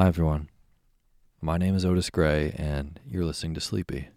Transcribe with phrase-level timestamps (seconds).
[0.00, 0.48] Hi, everyone.
[1.42, 4.08] My name is Otis Gray, and you're listening to Sleepy.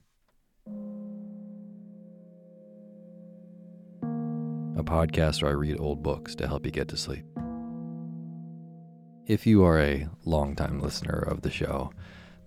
[4.01, 7.25] A podcast where I read old books to help you get to sleep.
[9.27, 11.91] If you are a longtime listener of the show,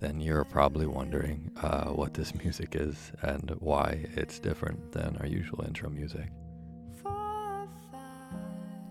[0.00, 5.26] then you're probably wondering uh, what this music is and why it's different than our
[5.26, 6.30] usual intro music.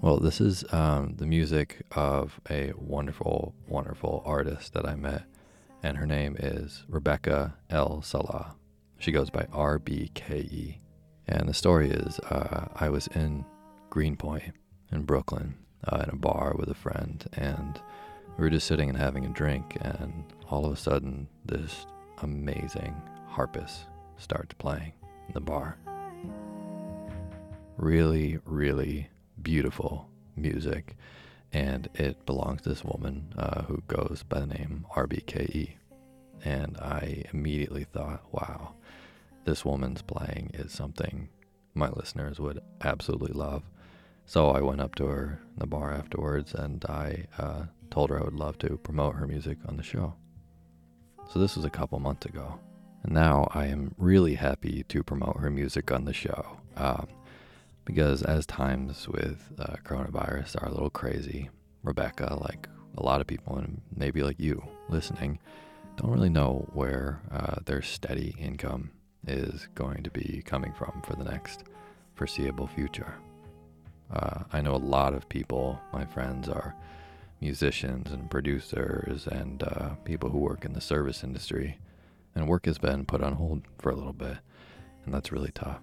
[0.05, 5.23] Well, this is um, the music of a wonderful, wonderful artist that I met,
[5.81, 8.55] and her name is Rebecca El Salah.
[8.99, 10.77] She goes by RBKE.
[11.27, 13.45] And the story is uh, I was in
[13.89, 14.53] Greenpoint
[14.91, 15.55] in Brooklyn
[15.91, 17.81] uh, in a bar with a friend, and
[18.37, 21.87] we were just sitting and having a drink, and all of a sudden, this
[22.21, 22.93] amazing
[23.25, 23.87] harpist
[24.17, 24.93] starts playing
[25.27, 25.79] in the bar.
[27.77, 29.09] Really, really
[29.41, 30.95] beautiful music,
[31.53, 35.73] and it belongs to this woman uh, who goes by the name RBKE.
[36.43, 38.75] And I immediately thought, wow,
[39.45, 41.29] this woman's playing is something
[41.73, 43.63] my listeners would absolutely love.
[44.25, 48.19] So I went up to her in the bar afterwards and I uh, told her
[48.19, 50.15] I would love to promote her music on the show.
[51.31, 52.59] So this was a couple months ago.
[53.03, 56.57] And now I am really happy to promote her music on the show.
[56.75, 57.07] Um,
[57.85, 61.49] because as times with uh, coronavirus are a little crazy,
[61.83, 62.67] Rebecca, like
[62.97, 65.39] a lot of people, and maybe like you listening,
[65.97, 68.91] don't really know where uh, their steady income
[69.27, 71.63] is going to be coming from for the next
[72.15, 73.15] foreseeable future.
[74.13, 76.75] Uh, I know a lot of people, my friends, are
[77.41, 81.77] musicians and producers and uh, people who work in the service industry,
[82.35, 84.37] and work has been put on hold for a little bit,
[85.05, 85.81] and that's really tough.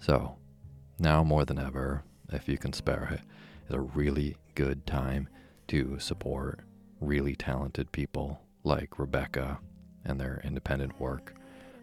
[0.00, 0.36] So,
[1.02, 3.20] now more than ever, if you can spare it,
[3.68, 5.28] is a really good time
[5.68, 6.60] to support
[7.00, 9.58] really talented people like Rebecca
[10.04, 11.34] and their independent work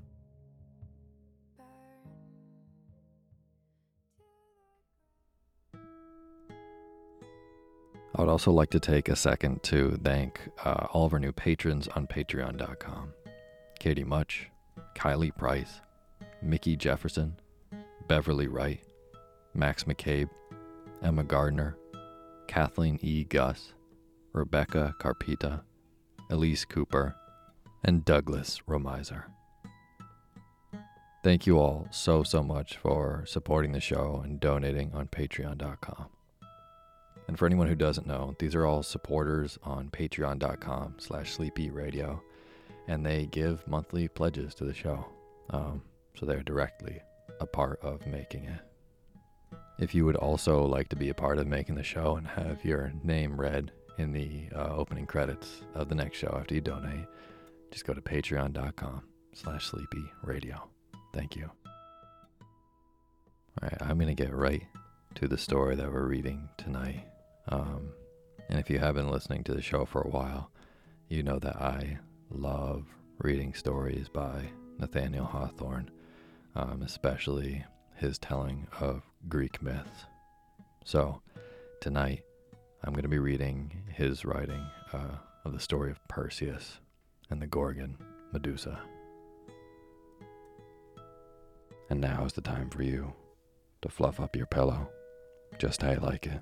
[8.14, 11.32] I would also like to take a second to thank uh, all of our new
[11.32, 13.12] patrons on patreon.com
[13.78, 14.50] Katie Much,
[14.94, 15.80] Kylie Price,
[16.42, 17.36] Mickey Jefferson,
[18.08, 18.82] Beverly Wright,
[19.54, 20.28] Max McCabe,
[21.02, 21.76] Emma Gardner,
[22.46, 23.24] Kathleen E.
[23.24, 23.72] Gus,
[24.32, 25.62] Rebecca Carpita,
[26.30, 27.16] Elise Cooper,
[27.84, 29.24] and Douglas Romiser.
[31.22, 36.06] Thank you all so, so much for supporting the show and donating on patreon.com.
[37.31, 42.21] And for anyone who doesn't know, these are all supporters on patreon.com slash sleepyradio,
[42.88, 45.06] and they give monthly pledges to the show.
[45.50, 45.81] Um,
[46.19, 47.00] so they're directly
[47.38, 48.61] a part of making it.
[49.79, 52.65] If you would also like to be a part of making the show and have
[52.65, 57.06] your name read in the uh, opening credits of the next show after you donate,
[57.71, 59.03] just go to patreon.com
[59.35, 60.69] slash sleepy radio.
[61.15, 61.49] Thank you.
[63.62, 64.67] All right, I'm going to get right
[65.15, 67.05] to the story that we're reading tonight.
[67.50, 67.91] Um,
[68.49, 70.50] and if you have been listening to the show for a while,
[71.08, 71.99] you know that I
[72.31, 72.87] love
[73.19, 74.44] reading stories by
[74.79, 75.91] Nathaniel Hawthorne,
[76.55, 77.64] um, especially
[77.97, 80.06] his telling of Greek myths.
[80.85, 81.20] So,
[81.81, 82.23] tonight
[82.82, 86.79] I'm going to be reading his writing uh, of the story of Perseus
[87.29, 87.96] and the Gorgon
[88.32, 88.81] Medusa.
[91.91, 93.12] And now is the time for you
[93.82, 94.88] to fluff up your pillow
[95.58, 96.41] just how you like it.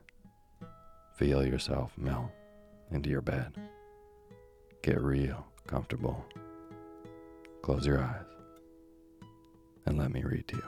[1.19, 2.31] Feel yourself melt
[2.93, 3.53] into your bed.
[4.83, 6.25] Get real comfortable.
[7.61, 8.25] Close your eyes
[9.85, 10.63] and let me read to you.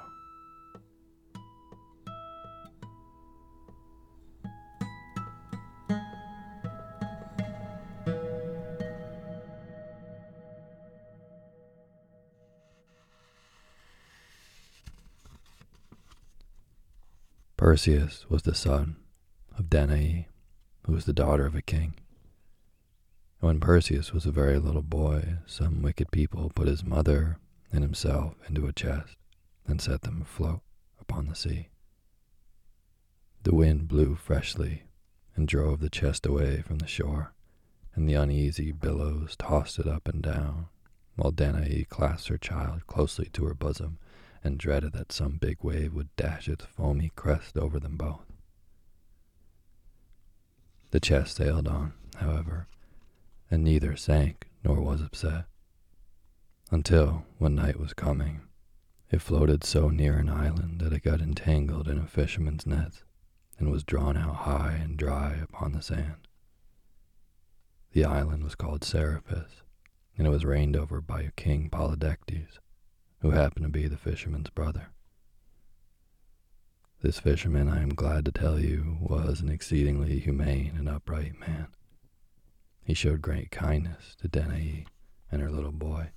[17.57, 18.97] Perseus was the son
[19.57, 20.26] of Danae,
[20.83, 21.95] who was the daughter of a king.
[23.41, 27.39] When Perseus was a very little boy, some wicked people put his mother
[27.73, 29.17] and himself into a chest
[29.67, 30.61] and set them afloat
[31.01, 31.69] upon the sea.
[33.43, 34.83] The wind blew freshly
[35.35, 37.33] and drove the chest away from the shore,
[37.95, 40.67] and the uneasy billows tossed it up and down,
[41.17, 43.99] while Danae clasped her child closely to her bosom
[44.45, 48.30] and dreaded that some big wave would dash its foamy crest over them both.
[50.90, 52.66] The chest sailed on, however,
[53.50, 55.47] and neither sank nor was upset,
[56.70, 58.42] until, when night was coming,
[59.11, 63.02] it floated so near an island that it got entangled in a fisherman's net
[63.59, 66.28] and was drawn out high and dry upon the sand.
[67.92, 69.62] The island was called Seriphus,
[70.16, 72.59] and it was reigned over by King Polydectes,
[73.20, 74.88] who happened to be the fisherman's brother.
[77.02, 81.69] This fisherman, I am glad to tell you, was an exceedingly humane and upright man.
[82.83, 84.85] He showed great kindness to Danae
[85.33, 86.11] and her little boy,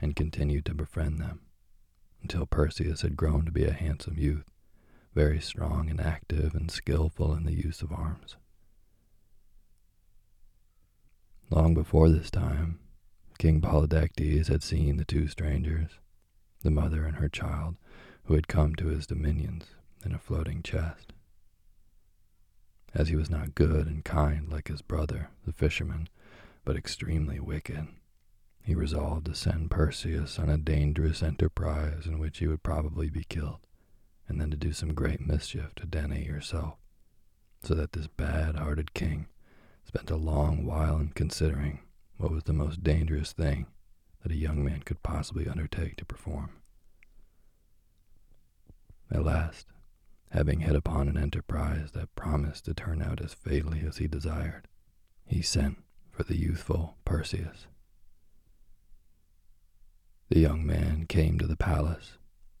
[0.00, 1.40] and continued to befriend them,
[2.22, 4.44] until Perseus had grown to be a handsome youth,
[5.12, 8.36] very strong and active and skillful in the use of arms.
[11.50, 12.78] Long before this time,
[13.38, 15.98] King Polydectes had seen the two strangers,
[16.62, 17.74] the mother and her child,
[18.26, 19.64] who had come to his dominions
[20.04, 21.12] in a floating chest.
[22.94, 26.08] As he was not good and kind like his brother, the fisherman,
[26.64, 27.88] but extremely wicked,
[28.62, 33.24] he resolved to send Perseus on a dangerous enterprise in which he would probably be
[33.24, 33.66] killed,
[34.28, 36.74] and then to do some great mischief to Danae herself,
[37.62, 39.26] so that this bad-hearted king
[39.84, 41.80] spent a long while in considering
[42.18, 43.66] what was the most dangerous thing
[44.22, 46.50] that a young man could possibly undertake to perform.
[49.10, 49.66] At last,
[50.32, 54.66] having hit upon an enterprise that promised to turn out as fatally as he desired,
[55.26, 55.76] he sent
[56.10, 57.66] for the youthful Perseus.
[60.30, 62.16] The young man came to the palace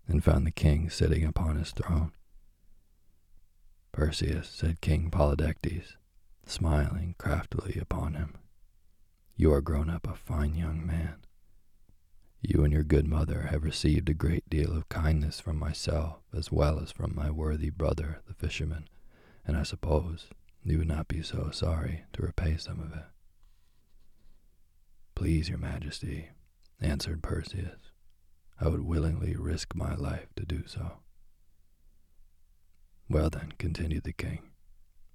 [0.06, 2.12] and found the king sitting upon his throne.
[3.90, 5.96] Perseus, said King Polydectes,
[6.44, 8.34] smiling craftily upon him,
[9.34, 11.16] you are grown up a fine young man.
[12.44, 16.50] You and your good mother have received a great deal of kindness from myself as
[16.50, 18.88] well as from my worthy brother, the fisherman,
[19.46, 20.26] and I suppose
[20.64, 23.04] you would not be so sorry to repay some of it.
[25.14, 26.30] Please, your majesty,
[26.80, 27.92] answered Perseus,
[28.60, 30.94] I would willingly risk my life to do so.
[33.08, 34.50] Well then, continued the king,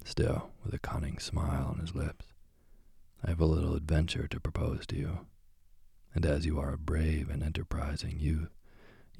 [0.06, 2.28] still with a cunning smile on his lips,
[3.22, 5.26] I have a little adventure to propose to you
[6.18, 8.50] and as you are a brave and enterprising youth,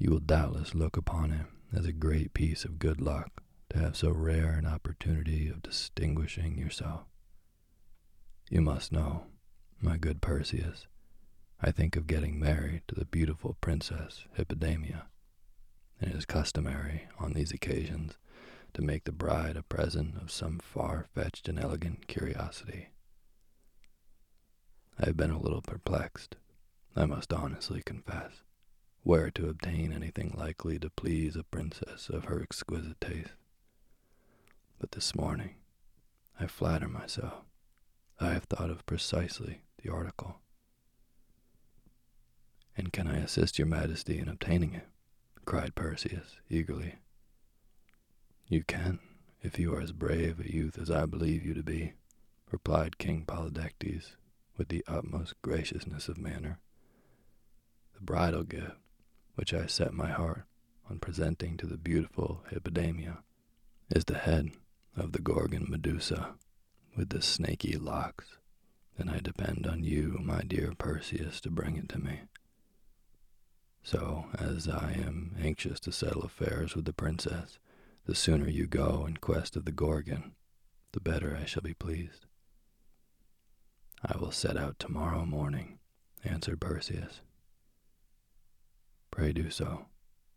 [0.00, 3.40] you will doubtless look upon it as a great piece of good luck
[3.70, 7.02] to have so rare an opportunity of distinguishing yourself.
[8.50, 9.26] You must know,
[9.80, 10.88] my good Perseus,
[11.62, 15.02] I think of getting married to the beautiful princess Hippodamia.
[16.00, 18.18] It is customary on these occasions
[18.74, 22.88] to make the bride a present of some far-fetched and elegant curiosity.
[24.98, 26.34] I have been a little perplexed
[26.98, 28.42] I must honestly confess,
[29.04, 33.36] where to obtain anything likely to please a princess of her exquisite taste.
[34.80, 35.54] But this morning,
[36.40, 37.44] I flatter myself,
[38.18, 40.40] I have thought of precisely the article.
[42.76, 44.88] And can I assist your majesty in obtaining it?
[45.44, 46.96] cried Perseus eagerly.
[48.48, 48.98] You can,
[49.40, 51.92] if you are as brave a youth as I believe you to be,
[52.50, 54.16] replied King Polydectes
[54.56, 56.58] with the utmost graciousness of manner
[57.98, 58.76] the bridal gift
[59.34, 60.44] which I set my heart
[60.88, 63.18] on presenting to the beautiful Hippodamia
[63.90, 64.50] is the head
[64.96, 66.34] of the Gorgon Medusa
[66.96, 68.36] with the snaky locks,
[68.96, 72.22] and I depend on you, my dear Perseus, to bring it to me.
[73.82, 77.58] So, as I am anxious to settle affairs with the princess,
[78.06, 80.32] the sooner you go in quest of the Gorgon,
[80.92, 82.26] the better I shall be pleased.
[84.04, 85.78] I will set out tomorrow morning,
[86.24, 87.20] answered Perseus.
[89.18, 89.86] Pray do so,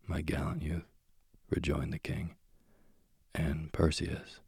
[0.08, 0.88] my gallant youth,
[1.48, 2.34] rejoined the king.
[3.32, 4.40] And Perseus,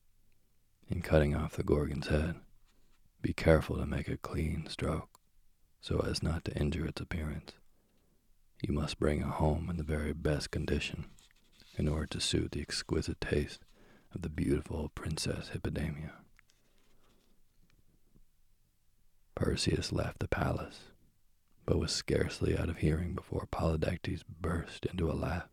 [0.89, 2.35] in cutting off the Gorgon's head,
[3.23, 5.21] be careful to make a clean stroke,
[5.81, 7.53] so as not to injure its appearance.
[8.61, 11.05] You must bring it home in the very best condition,
[11.79, 13.61] in order to suit the exquisite taste
[14.13, 16.11] of the beautiful Princess Hippodamia.
[19.37, 20.81] Perseus left the palace
[21.67, 25.49] but was scarcely out of hearing before Polydectes burst into a laugh,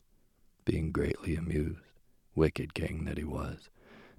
[0.65, 1.79] being greatly amused,
[2.35, 3.69] wicked king that he was,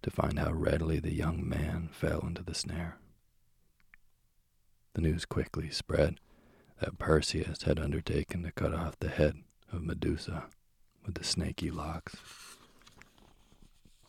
[0.03, 2.99] to find how readily the young man fell into the snare.
[4.95, 6.19] The news quickly spread
[6.81, 9.37] that Perseus had undertaken to cut off the head
[9.73, 10.47] of Medusa
[11.05, 12.17] with the snaky locks.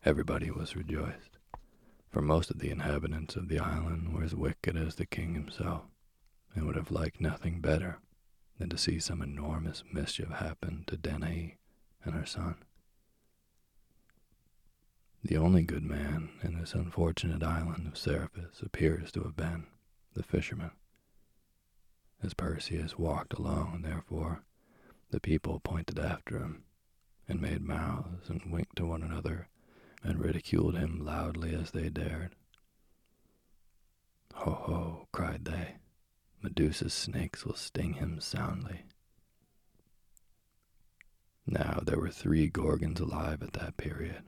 [0.06, 1.38] Everybody was rejoiced,
[2.10, 5.84] for most of the inhabitants of the island were as wicked as the king himself
[6.53, 8.00] and would have liked nothing better
[8.60, 11.57] than to see some enormous mischief happen to Danae
[12.03, 12.55] and her son.
[15.24, 19.67] The only good man in this unfortunate island of Seriphus appears to have been
[20.13, 20.72] the fisherman.
[22.22, 24.43] As Perseus walked along, therefore,
[25.12, 26.63] the people pointed after him,
[27.27, 29.48] and made mouths and winked to one another,
[30.03, 32.36] and ridiculed him loudly as they dared.
[34.33, 35.75] Ho ho, cried they,
[36.44, 38.84] Medusa's snakes will sting him soundly.
[41.48, 44.24] Now there were three Gorgons alive at that period,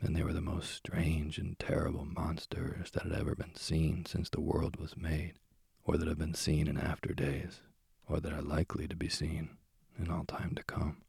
[0.00, 4.30] and they were the most strange and terrible monsters that had ever been seen since
[4.30, 5.34] the world was made,
[5.84, 7.60] or that have been seen in after days,
[8.08, 9.56] or that are likely to be seen
[9.98, 11.02] in all time to come.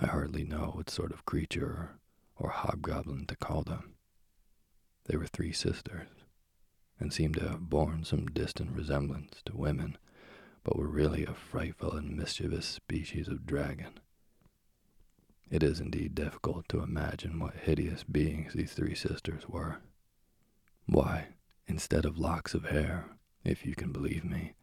[0.00, 1.98] I hardly know what sort of creature
[2.36, 3.94] or hobgoblin to call them.
[5.04, 6.08] They were three sisters,
[7.00, 9.96] and seemed to have borne some distant resemblance to women,
[10.64, 14.00] but were really a frightful and mischievous species of dragon.
[15.50, 19.78] It is indeed difficult to imagine what hideous beings these three sisters were.
[20.86, 21.28] Why,
[21.66, 23.06] instead of locks of hair,
[23.44, 24.54] if you can believe me,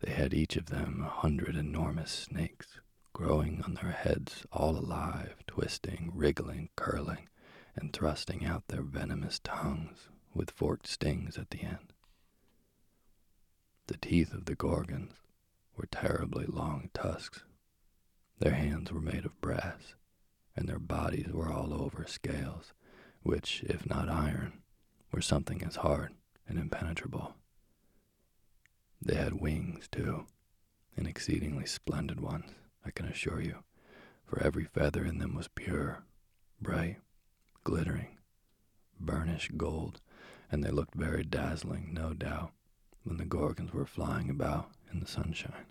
[0.00, 2.80] they had each of them a hundred enormous snakes
[3.12, 7.28] growing on their heads, all alive, twisting, wriggling, curling,
[7.76, 11.92] and thrusting out their venomous tongues with forked stings at the end.
[13.86, 15.14] The teeth of the Gorgons
[15.76, 17.42] were terribly long tusks.
[18.38, 19.94] Their hands were made of brass,
[20.56, 22.72] and their bodies were all over scales,
[23.22, 24.62] which, if not iron,
[25.12, 26.14] were something as hard
[26.48, 27.34] and impenetrable.
[29.02, 30.26] They had wings, too,
[30.96, 32.50] and exceedingly splendid ones,
[32.84, 33.64] I can assure you,
[34.26, 36.04] for every feather in them was pure,
[36.60, 36.98] bright,
[37.64, 38.18] glittering,
[38.98, 40.00] burnished gold,
[40.50, 42.52] and they looked very dazzling, no doubt,
[43.04, 45.66] when the Gorgons were flying about in the sunshine.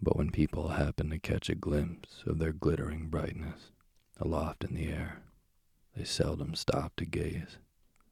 [0.00, 3.70] But when people happened to catch a glimpse of their glittering brightness
[4.18, 5.22] aloft in the air,
[5.96, 7.56] they seldom stopped to gaze,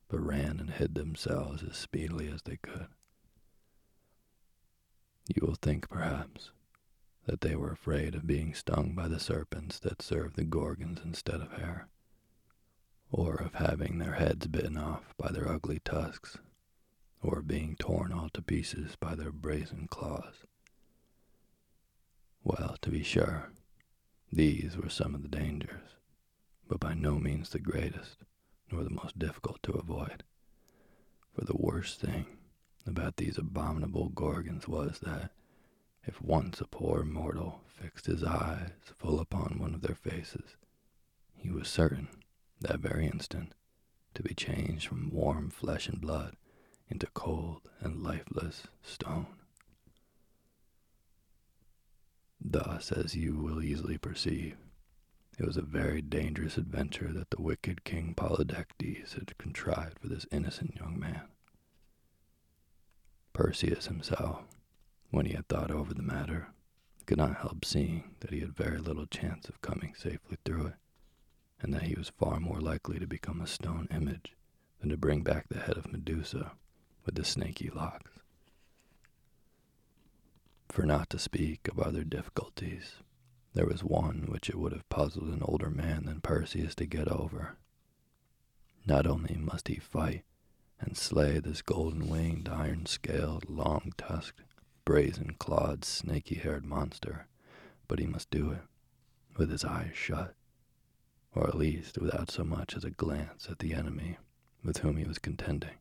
[0.09, 2.89] but ran and hid themselves as speedily as they could.
[5.29, 6.51] You will think, perhaps,
[7.27, 11.41] that they were afraid of being stung by the serpents that served the Gorgons instead
[11.41, 11.89] of hair,
[13.17, 16.39] or of having their heads bitten off by their ugly tusks,
[17.23, 20.35] or being torn all to pieces by their brazen claws.
[22.43, 23.53] Well, to be sure,
[24.33, 25.95] these were some of the dangers,
[26.67, 28.17] but by no means the greatest,
[28.73, 30.25] nor the most difficult to avoid.
[31.37, 32.27] For the worst thing
[32.85, 35.31] about these abominable Gorgons was that
[36.05, 40.57] if once a poor mortal fixed his eyes full upon one of their faces,
[41.37, 42.09] he was certain,
[42.65, 43.55] that very instant,
[44.15, 46.37] to be changed from warm flesh and blood
[46.89, 49.27] into cold and lifeless stone.
[52.41, 54.57] Thus, as you will easily perceive,
[55.39, 60.27] it was a very dangerous adventure that the wicked King Polydectes had contrived for this
[60.31, 61.23] innocent young man.
[63.33, 64.43] Perseus himself,
[65.11, 66.49] when he had thought over the matter,
[67.07, 70.75] could not help seeing that he had very little chance of coming safely through it,
[71.65, 74.37] and that he was far more likely to become a stone image
[74.81, 76.53] than to bring back the head of Medusa
[77.07, 78.11] with the snaky locks.
[80.69, 82.97] For not to speak of other difficulties,
[83.55, 87.09] there was one which it would have puzzled an older man than Perseus to get
[87.09, 87.57] over.
[88.85, 90.25] Not only must he fight
[90.79, 94.43] and slay this golden winged, iron scaled, long tusked,
[94.85, 97.27] brazen clawed, snaky haired monster,
[97.89, 98.65] but he must do it
[99.39, 100.35] with his eyes shut,
[101.35, 104.17] or at least without so much as a glance at the enemy
[104.65, 105.77] with whom he was contending.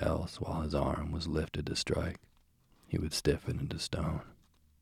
[0.00, 2.18] Else, while his arm was lifted to strike,
[2.88, 4.22] he would stiffen into stone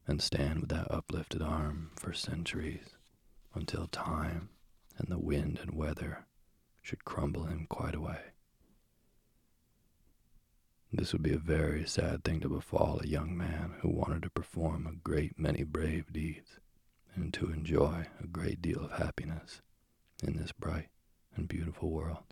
[0.06, 2.96] and stand with that uplifted arm for centuries
[3.54, 4.48] until time
[4.98, 6.26] and the wind and weather
[6.82, 8.20] should crumble him quite away.
[10.92, 14.30] This would be a very sad thing to befall a young man who wanted to
[14.30, 16.58] perform a great many brave deeds
[17.14, 19.60] and to enjoy a great deal of happiness
[20.22, 20.88] in this bright
[21.36, 22.24] and beautiful world.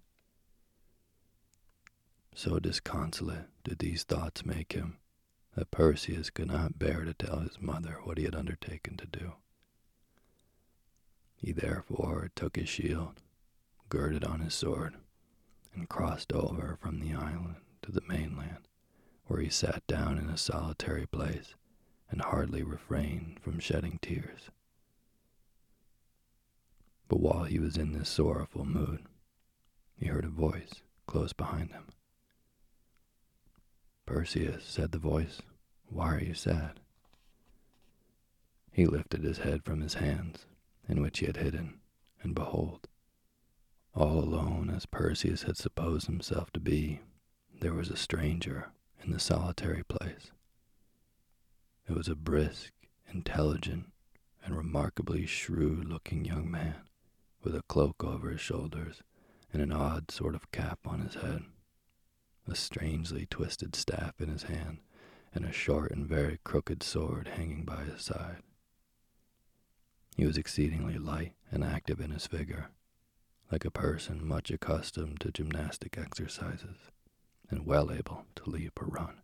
[2.34, 4.98] So disconsolate did these thoughts make him
[5.56, 9.32] that Perseus could not bear to tell his mother what he had undertaken to do.
[11.36, 13.22] He therefore took his shield,
[13.88, 14.94] girded on his sword,
[15.74, 18.68] and crossed over from the island to the mainland,
[19.26, 21.54] where he sat down in a solitary place
[22.10, 24.50] and hardly refrained from shedding tears.
[27.08, 29.06] But while he was in this sorrowful mood,
[29.96, 31.86] he heard a voice close behind him.
[34.06, 35.40] Perseus, said the voice,
[35.88, 36.80] why are you sad?
[38.70, 40.46] He lifted his head from his hands,
[40.86, 41.80] in which he had hidden,
[42.22, 42.88] and behold,
[43.94, 47.00] all alone as Perseus had supposed himself to be,
[47.60, 48.70] there was a stranger
[49.02, 50.30] in the solitary place.
[51.88, 52.72] It was a brisk,
[53.12, 53.90] intelligent,
[54.44, 56.87] and remarkably shrewd looking young man,
[57.42, 59.02] with a cloak over his shoulders
[59.52, 61.42] and an odd sort of cap on his head
[62.50, 64.78] a strangely twisted staff in his hand,
[65.34, 68.42] and a short and very crooked sword hanging by his side.
[70.16, 72.70] He was exceedingly light and active in his figure,
[73.52, 76.76] like a person much accustomed to gymnastic exercises
[77.50, 79.20] and well able to leap or run.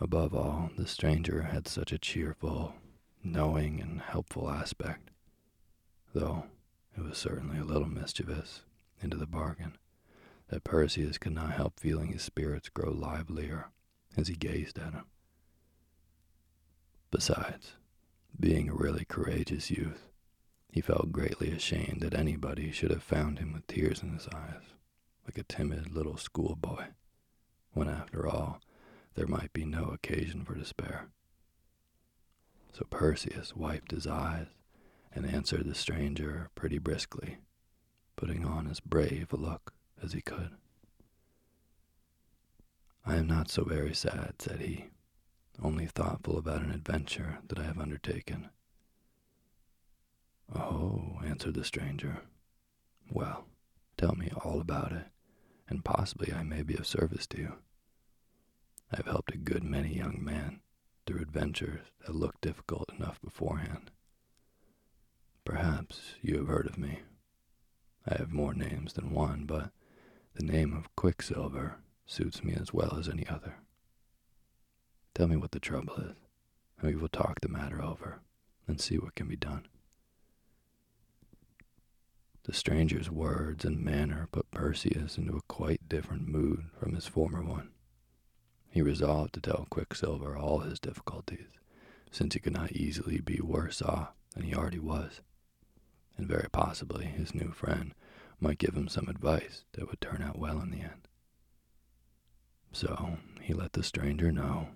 [0.00, 2.74] Above all, the stranger had such a cheerful,
[3.22, 5.10] knowing, and helpful aspect,
[6.14, 6.44] though
[6.96, 8.62] it was certainly a little mischievous
[9.02, 9.76] into the bargain,
[10.48, 13.70] that Perseus could not help feeling his spirits grow livelier
[14.16, 15.06] as he gazed at him.
[17.10, 17.72] Besides,
[18.38, 20.08] being a really courageous youth,
[20.70, 24.74] he felt greatly ashamed that anybody should have found him with tears in his eyes,
[25.24, 26.86] like a timid little schoolboy,
[27.72, 28.60] when after all,
[29.14, 31.08] there might be no occasion for despair.
[32.72, 34.46] So Perseus wiped his eyes
[35.12, 37.38] and answered the stranger pretty briskly,
[38.16, 40.50] putting on as brave a look as he could.
[43.04, 44.86] I am not so very sad, said he,
[45.62, 48.50] only thoughtful about an adventure that I have undertaken.
[50.54, 52.22] Oh, answered the stranger.
[53.10, 53.46] Well,
[53.96, 55.06] tell me all about it,
[55.68, 57.54] and possibly I may be of service to you.
[58.92, 60.60] I have helped a good many young men
[61.06, 63.90] through adventures that looked difficult enough beforehand.
[65.48, 67.00] Perhaps you have heard of me.
[68.06, 69.70] I have more names than one, but
[70.34, 73.54] the name of Quicksilver suits me as well as any other.
[75.14, 76.16] Tell me what the trouble is,
[76.78, 78.20] and we will talk the matter over
[78.66, 79.66] and see what can be done.
[82.42, 87.42] The stranger's words and manner put Perseus into a quite different mood from his former
[87.42, 87.70] one.
[88.68, 91.48] He resolved to tell Quicksilver all his difficulties,
[92.10, 95.22] since he could not easily be worse off than he already was,
[96.18, 97.94] and very possibly his new friend
[98.38, 101.08] might give him some advice that would turn out well in the end.
[102.72, 104.68] So he let the stranger know,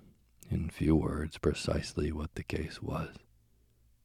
[0.50, 3.16] in few words, precisely what the case was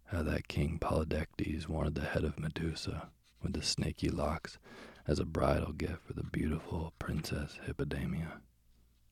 [0.07, 3.09] how that King Polydectes wanted the head of Medusa
[3.41, 4.57] with the snaky locks
[5.05, 8.39] as a bridal gift for the beautiful Princess Hippodamia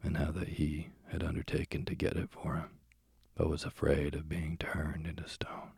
[0.01, 2.69] and how that he had undertaken to get it for him,
[3.35, 5.71] but was afraid of being turned into stone.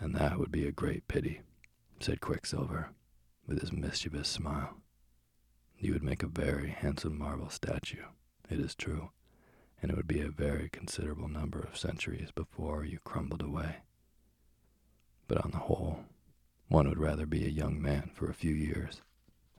[0.00, 1.40] And that would be a great pity,
[2.00, 2.90] said Quicksilver,
[3.46, 4.76] with his mischievous smile.
[5.76, 8.04] You would make a very handsome marble statue,
[8.50, 9.10] it is true,
[9.80, 13.76] and it would be a very considerable number of centuries before you crumbled away.
[15.26, 16.04] But on the whole,
[16.68, 19.02] one would rather be a young man for a few years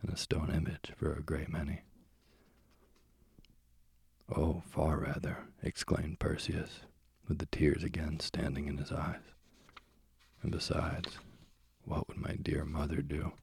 [0.02, 1.82] than a stone image for a great many.
[4.34, 6.82] Oh, far rather, exclaimed Perseus,
[7.28, 9.34] with the tears again standing in his eyes.
[10.42, 11.18] And besides,
[11.84, 13.34] what would my dear mother do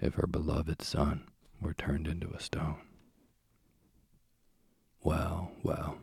[0.00, 1.28] if her beloved son
[1.60, 2.80] were turned into a stone?
[5.02, 5.98] Well, well,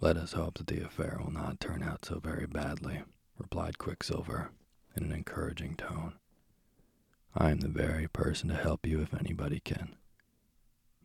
[0.00, 3.02] let us hope that the affair will not turn out so very badly,
[3.38, 4.50] replied Quicksilver
[4.96, 6.14] in an encouraging tone.
[7.34, 9.96] I am the very person to help you if anybody can.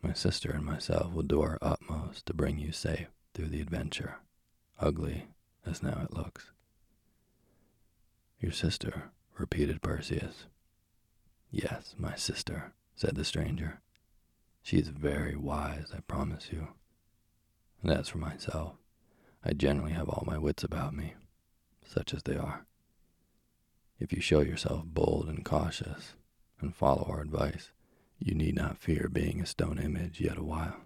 [0.01, 4.15] My sister and myself will do our utmost to bring you safe through the adventure,
[4.79, 5.27] ugly
[5.65, 6.51] as now it looks.
[8.41, 10.47] Your sister, repeated Perseus.
[11.51, 13.81] Yes, my sister, said the stranger.
[14.63, 16.69] She is very wise, I promise you.
[17.83, 18.77] And as for myself,
[19.45, 21.13] I generally have all my wits about me,
[21.85, 22.65] such as they are.
[23.99, 26.15] If you show yourself bold and cautious,
[26.59, 27.71] and follow our advice,
[28.17, 30.81] you need not fear being a stone image yet a while.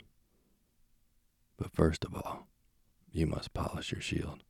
[1.58, 2.48] But first of all,
[3.14, 4.44] you must polish your shield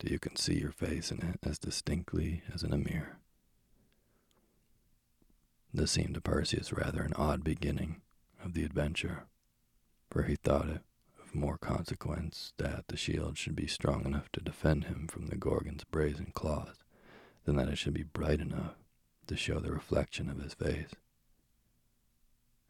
[0.00, 3.18] till you can see your face in it as distinctly as in a mirror.
[5.72, 8.00] This seemed to Perseus rather an odd beginning
[8.42, 9.26] of the adventure,
[10.10, 10.82] for he thought it
[11.22, 15.36] of more consequence that the shield should be strong enough to defend him from the
[15.36, 16.76] Gorgon's brazen claws
[17.44, 18.74] than that it should be bright enough
[19.26, 20.90] to show the reflection of his face.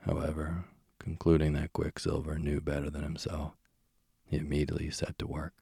[0.00, 0.64] However,
[0.98, 3.52] concluding that Quicksilver knew better than himself,
[4.26, 5.54] he immediately set to work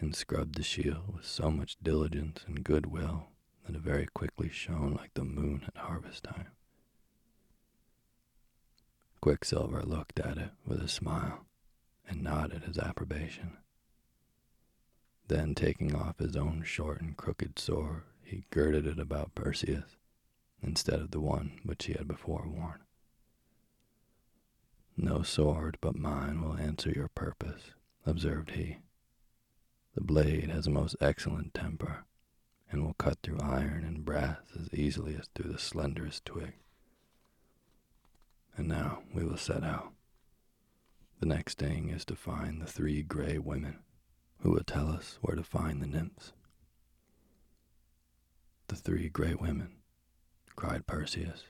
[0.00, 3.28] and scrubbed the shield with so much diligence and goodwill
[3.66, 6.48] that it very quickly shone like the moon at harvest time.
[9.20, 11.44] Quicksilver looked at it with a smile
[12.08, 13.56] and nodded his approbation.
[15.26, 19.96] Then, taking off his own short and crooked sword, he girded it about Perseus
[20.62, 22.80] instead of the one which he had before worn.
[24.96, 27.72] No sword but mine will answer your purpose,
[28.06, 28.78] observed he.
[29.98, 32.04] The blade has a most excellent temper,
[32.70, 36.52] and will cut through iron and brass as easily as through the slenderest twig.
[38.56, 39.92] And now we will set out.
[41.18, 43.80] The next thing is to find the three gray women,
[44.42, 46.32] Who will tell us where to find the nymphs?
[48.68, 49.78] The three gray women,
[50.54, 51.46] cried Perseus,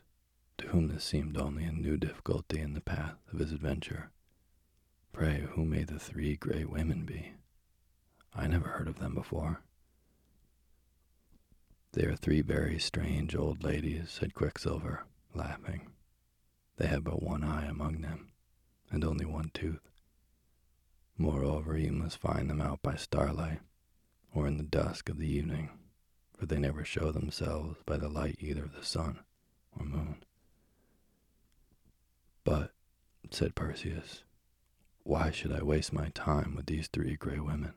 [0.57, 4.11] to whom this seemed only a new difficulty in the path of his adventure.
[5.13, 7.35] Pray, who may the three gray women be?
[8.39, 9.63] I never heard of them before.
[11.93, 15.91] They are three very strange old ladies, said Quicksilver, laughing.
[16.77, 18.31] They have but one eye among them,
[18.93, 19.91] and only one tooth.
[21.17, 23.59] Moreover, you must find them out by starlight,
[24.33, 25.71] or in the dusk of the evening,
[26.37, 29.19] for they never show themselves by the light either of the sun
[29.77, 30.23] or moon.
[32.45, 32.73] But,
[33.33, 34.23] said Perseus,
[35.03, 37.75] why should I waste my time with these three gray women?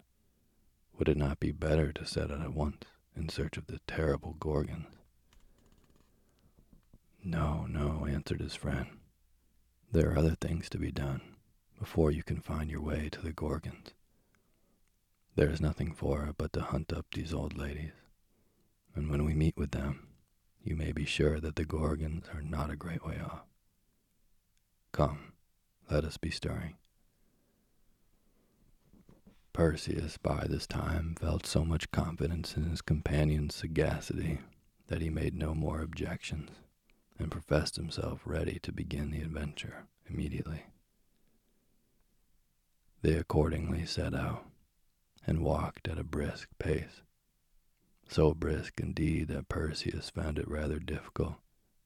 [1.02, 2.84] Would it not be better to set out at once
[3.16, 4.86] in search of the terrible Gorgons?
[7.24, 9.00] No, no, answered his friend.
[9.92, 11.22] There are other things to be done
[11.80, 13.96] before you can find your way to the Gorgons.
[15.36, 17.94] There is nothing for it but to hunt up these old ladies,
[18.94, 20.08] and when we meet with them,
[20.64, 23.48] you may be sure that the Gorgons are not a great way off.
[24.92, 25.34] Come,
[25.90, 26.76] let us be stirring.
[29.54, 34.40] Perseus, by this time, felt so much confidence in his companion's sagacity
[34.88, 36.52] that he made no more objections,
[37.20, 40.64] and professed himself ready to begin the adventure immediately.
[43.02, 44.46] They accordingly set out
[45.28, 47.02] and walked at a brisk pace,
[48.08, 51.36] so brisk indeed that Perseus found it rather difficult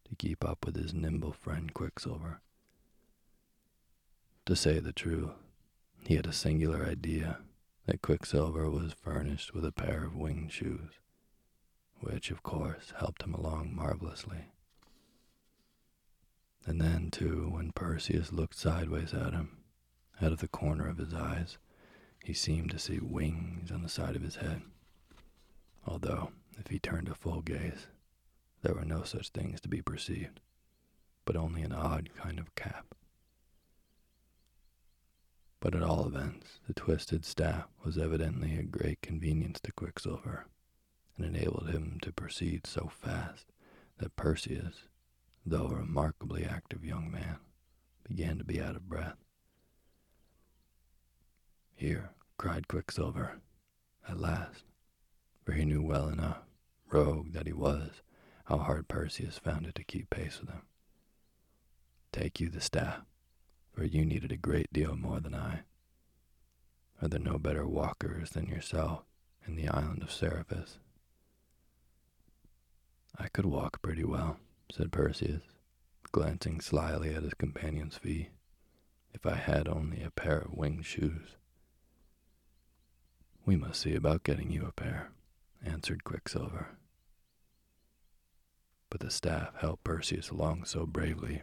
[0.08, 2.42] to keep up with his nimble friend Quicksilver.
[4.46, 5.32] To say the truth,
[6.06, 7.40] he had a singular idea
[7.86, 11.00] that Quicksilver was furnished with a pair of winged shoes,
[12.00, 14.46] which, of course, helped him along marvelously.
[16.66, 19.58] And then, too, when Perseus looked sideways at him,
[20.22, 21.58] out of the corner of his eyes,
[22.24, 24.64] he seemed to see wings on the side of his head.
[25.86, 27.86] Although, if he turned a full gaze,
[28.64, 30.40] there were no such things to be perceived,
[31.24, 32.96] but only an odd kind of cap.
[35.66, 40.46] But at all events, the twisted staff was evidently a great convenience to Quicksilver,
[41.18, 43.48] and enabled him to proceed so fast
[43.98, 44.84] that Perseus,
[45.44, 47.38] though a remarkably active young man,
[48.08, 49.18] began to be out of breath.
[51.74, 53.40] Here, cried Quicksilver,
[54.08, 54.66] at last,
[55.44, 56.44] for he knew well enough,
[56.92, 58.04] rogue that he was,
[58.44, 60.62] how hard Perseus found it to keep pace with him.
[62.12, 63.02] Take you the staff,
[63.76, 65.62] for you needed a great deal more than I.
[67.02, 69.04] Are there no better walkers than yourself
[69.46, 70.80] in the island of Seriphus?
[73.20, 74.38] I could walk pretty well,
[74.72, 75.42] said Perseus,
[76.12, 78.30] glancing slyly at his companion's feet,
[79.14, 81.36] if I had only a pair of winged shoes.
[83.46, 85.12] We must see about getting you a pair,
[85.64, 86.70] answered Quicksilver.
[88.90, 91.42] But the staff helped Perseus along so bravely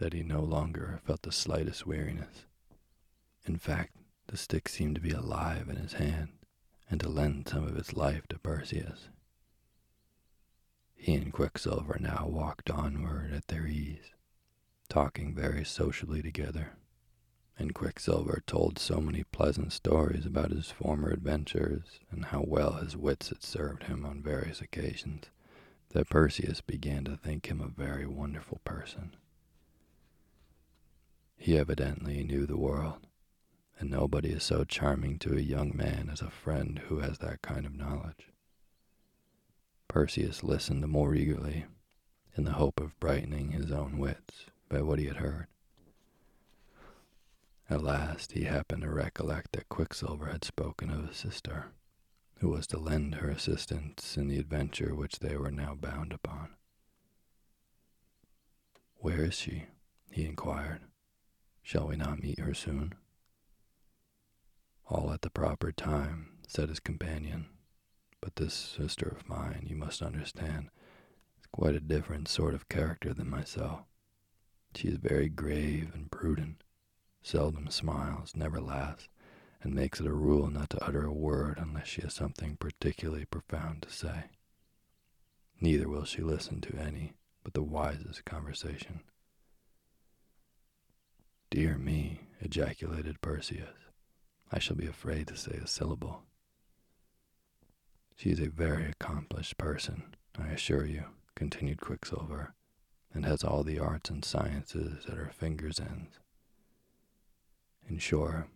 [0.00, 2.44] that he no longer felt the slightest weariness.
[3.46, 3.94] In fact,
[4.26, 6.30] the stick seemed to be alive in his hand
[6.90, 9.08] and to lend some of its life to Perseus.
[10.94, 14.14] He and Quicksilver now walked onward at their ease,
[14.88, 16.72] talking very sociably together
[17.60, 22.96] and Quicksilver told so many pleasant stories about his former adventures and how well his
[22.96, 25.26] wits had served him on various occasions
[25.90, 29.14] that Perseus began to think him a very wonderful person.
[31.42, 33.06] He evidently knew the world,
[33.78, 37.40] and nobody is so charming to a young man as a friend who has that
[37.40, 38.28] kind of knowledge.
[39.88, 41.64] Perseus listened the more eagerly,
[42.36, 45.46] in the hope of brightening his own wits by what he had heard.
[47.70, 51.72] At last he happened to recollect that Quicksilver had spoken of a sister,
[52.40, 56.50] who was to lend her assistance in the adventure which they were now bound upon.
[58.96, 59.68] Where is she?
[60.10, 60.82] he inquired.
[61.62, 62.94] Shall we not meet her soon?
[64.86, 67.46] All at the proper time, said his companion.
[68.20, 70.70] But this sister of mine, you must understand,
[71.38, 73.80] is quite a different sort of character than myself.
[74.74, 76.62] She is very grave and prudent
[77.22, 79.08] seldom smiles, never laughs,
[79.62, 83.26] and makes it a rule not to utter a word unless she has something particularly
[83.26, 84.24] profound to say.
[85.60, 89.00] Neither will she listen to any but the wisest conversation.
[91.50, 93.76] Dear me, ejaculated Perseus,
[94.52, 96.22] I shall be afraid to say a syllable.
[98.16, 102.54] She is a very accomplished person, I assure you, continued Quicksilver,
[103.12, 106.20] and has all the arts and sciences at her fingers' ends.
[107.88, 108.48] In short,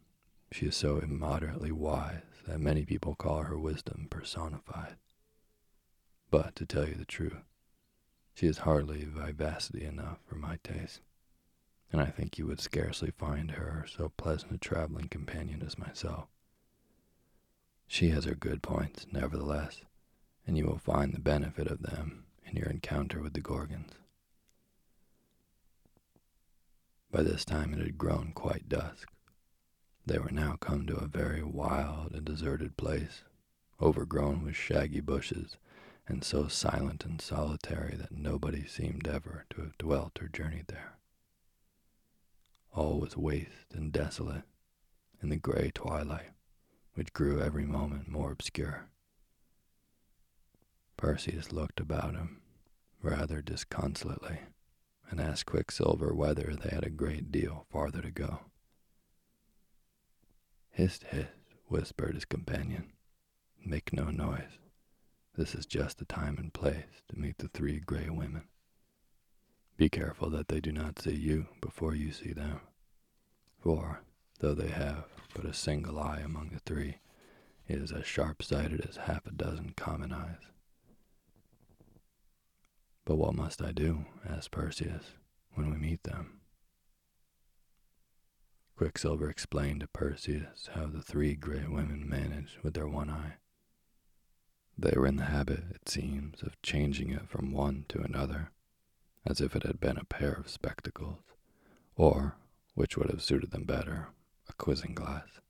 [0.52, 4.94] She is so immoderately wise that many people call her wisdom personified.
[6.30, 7.42] But to tell you the truth,
[8.34, 11.00] she is hardly vivacity enough for my taste,
[11.94, 16.26] and I think you would scarcely find her so pleasant a traveling companion as myself.
[17.86, 19.80] She has her good points, nevertheless,
[20.44, 23.92] and you will find the benefit of them in your encounter with the Gorgons.
[27.12, 29.08] By this time it had grown quite dusk.
[30.04, 33.22] They were now come to a very wild and deserted place,
[33.80, 35.58] overgrown with shaggy bushes,
[36.08, 40.94] and so silent and solitary that nobody seemed ever to have dwelt or journeyed there.
[42.74, 44.42] All was waste and desolate
[45.22, 46.30] in the gray twilight,
[46.94, 48.88] which grew every moment more obscure.
[50.96, 52.40] Perseus looked about him
[53.00, 54.40] rather disconsolately
[55.08, 58.40] and asked Quicksilver whether they had a great deal farther to go.
[60.70, 61.28] Hist, hist,
[61.68, 62.92] whispered his companion.
[63.64, 64.58] Make no noise.
[65.36, 68.48] This is just the time and place to meet the three gray women.
[69.76, 72.60] Be careful that they do not see you before you see them,
[73.58, 74.02] for
[74.38, 76.98] though they have but a single eye among the three,
[77.66, 80.48] it is as sharp sighted as half a dozen common eyes.
[83.04, 84.06] But what must I do?
[84.26, 85.16] asked Perseus,
[85.54, 86.40] when we meet them.
[88.76, 93.34] Quicksilver explained to Perseus how the three gray women managed with their one eye.
[94.78, 98.50] They were in the habit, it seems, of changing it from one to another,
[99.26, 101.20] as if it had been a pair of spectacles,
[101.96, 102.36] or,
[102.74, 104.08] which would have suited them better,
[104.48, 105.40] a quizzing glass.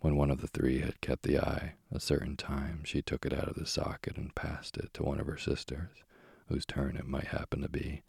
[0.00, 3.32] When one of the three had kept the eye a certain time, she took it
[3.32, 6.04] out of the socket and passed it to one of her sisters,
[6.46, 8.02] whose turn it might happen to be,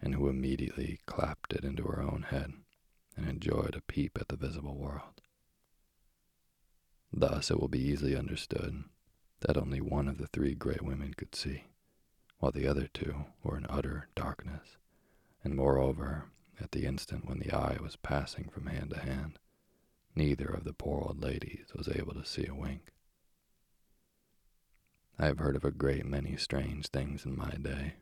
[0.00, 2.52] and who immediately clapped it into her own head
[3.16, 5.20] and enjoyed a peep at the visible world.
[7.12, 8.84] Thus it will be easily understood
[9.40, 11.64] that only one of the three gray women could see,
[12.44, 14.76] while the other two were in utter darkness,
[15.42, 16.26] and moreover,
[16.60, 19.38] at the instant when the eye was passing from hand to hand,
[20.14, 22.92] Neither of the poor old ladies was able to see a wink.
[25.18, 27.94] I have heard of a great many strange things in my day,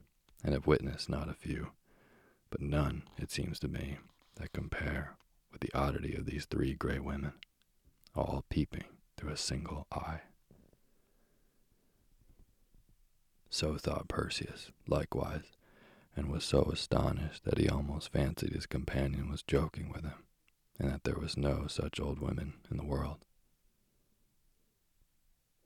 [0.42, 1.68] and have witnessed not a few,
[2.50, 3.98] but none, it seems to me,
[4.34, 5.14] that compare
[5.52, 7.34] with the oddity of these three gray women,
[8.16, 10.22] all peeping through a single eye.
[13.52, 15.44] So thought Perseus, likewise,
[16.16, 20.24] and was so astonished that he almost fancied his companion was joking with him
[20.78, 23.18] and that there was no such old women in the world.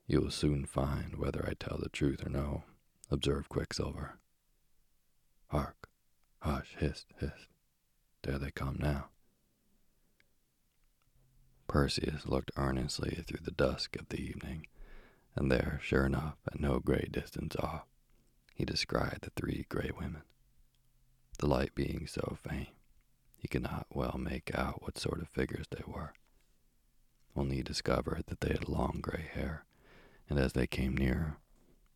[0.05, 2.63] You will soon find whether I tell the truth or no,
[3.09, 4.19] observed Quicksilver.
[5.47, 5.87] Hark,
[6.39, 7.47] hush, hist, hist.
[8.23, 9.05] There they come now.
[11.69, 14.67] Perseus looked earnestly through the dusk of the evening,
[15.37, 17.85] and there, sure enough, at no great distance off,
[18.55, 20.23] he descried the three gray women.
[21.37, 22.69] The light being so faint,
[23.37, 26.13] he could not well make out what sort of figures they were.
[27.35, 29.65] Only he discovered that they had long gray hair,
[30.27, 31.37] and as they came nearer,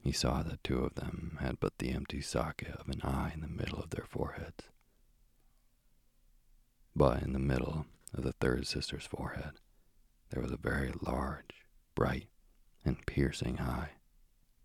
[0.03, 3.41] he saw that two of them had but the empty socket of an eye in
[3.41, 4.69] the middle of their foreheads.
[6.95, 9.53] But in the middle of the third sister's forehead,
[10.29, 12.27] there was a very large, bright,
[12.83, 13.91] and piercing eye,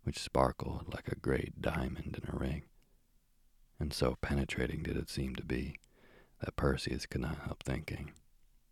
[0.03, 2.63] which sparkled like a great diamond in a ring,
[3.79, 5.75] and so penetrating did it seem to be
[6.39, 8.11] that Perseus could not help thinking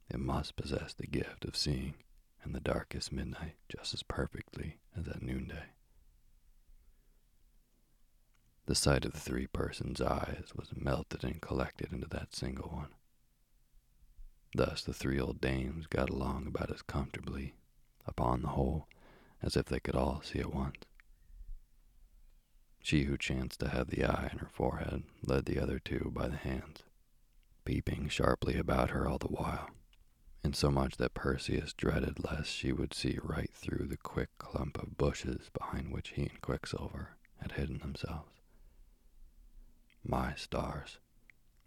[0.10, 1.96] it must possess the gift of seeing
[2.46, 5.66] in the darkest midnight just as perfectly as at noonday.
[8.68, 12.90] The sight of the three persons' eyes was melted and collected into that single one.
[14.56, 17.56] Thus the three old dames got along about as comfortably,
[18.08, 18.88] upon the whole,
[19.46, 20.80] as if they could all see at once.
[22.82, 26.28] She who chanced to have the eye in her forehead led the other two by
[26.28, 26.84] the hands
[27.66, 29.70] peeping sharply about her all the while,
[30.44, 35.50] insomuch that Perseus dreaded lest she would see right through the quick clump of bushes
[35.52, 38.32] behind which he and Quicksilver had hidden themselves.
[40.04, 41.00] My stars,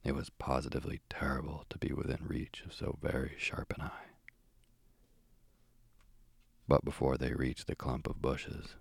[0.05, 4.08] it was positively terrible to be within reach of so very sharp an eye.
[6.69, 8.75] But before they reached the clump of bushes,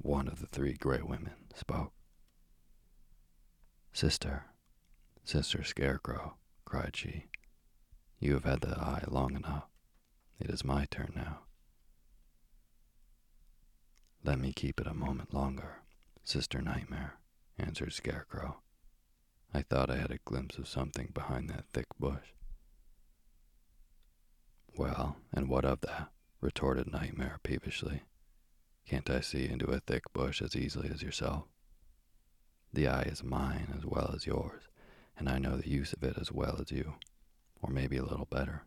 [0.00, 1.92] one of the three gray women spoke.
[3.92, 4.46] Sister,
[5.22, 7.26] Sister Scarecrow, cried she.
[8.18, 9.68] You have had the eye long enough.
[10.40, 11.40] It is my turn now.
[14.24, 15.82] Let me keep it a moment longer,
[16.24, 17.14] Sister Nightmare,
[17.56, 18.58] answered Scarecrow.
[19.54, 22.32] I thought I had a glimpse of something behind that thick bush.
[24.76, 26.10] Well, and what of that?
[26.42, 28.02] Retorted Nightmare peevishly.
[28.86, 31.44] Can't I see into a thick bush as easily as yourself?
[32.72, 34.64] The eye is mine as well as yours,
[35.16, 36.94] and I know the use of it as well as you,
[37.62, 38.64] or maybe a little better.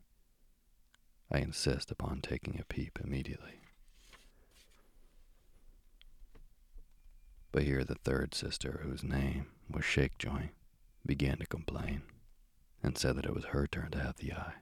[1.30, 3.60] I insist upon taking a peep immediately.
[7.52, 10.50] But here the third sister, whose name was Shakejoint,
[11.06, 12.04] began to complain,
[12.82, 14.56] and said that it was her turn to have the eye,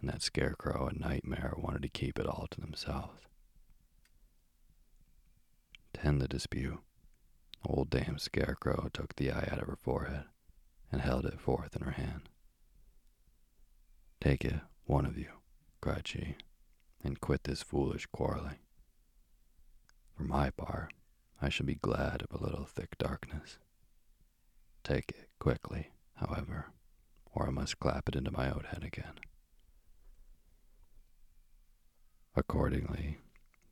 [0.00, 3.20] and that Scarecrow and Nightmare wanted to keep it all to themselves.
[5.94, 6.78] To end the dispute,
[7.66, 10.24] old Dame Scarecrow took the eye out of her forehead
[10.90, 12.28] and held it forth in her hand.
[14.20, 15.28] Take it, one of you,
[15.80, 16.36] cried she,
[17.02, 18.58] and quit this foolish quarreling.
[20.16, 20.92] For my part,
[21.40, 23.58] I shall be glad of a little thick darkness.
[24.84, 26.66] Take it quickly, however,
[27.32, 29.14] or I must clap it into my own head again.
[32.36, 33.18] Accordingly,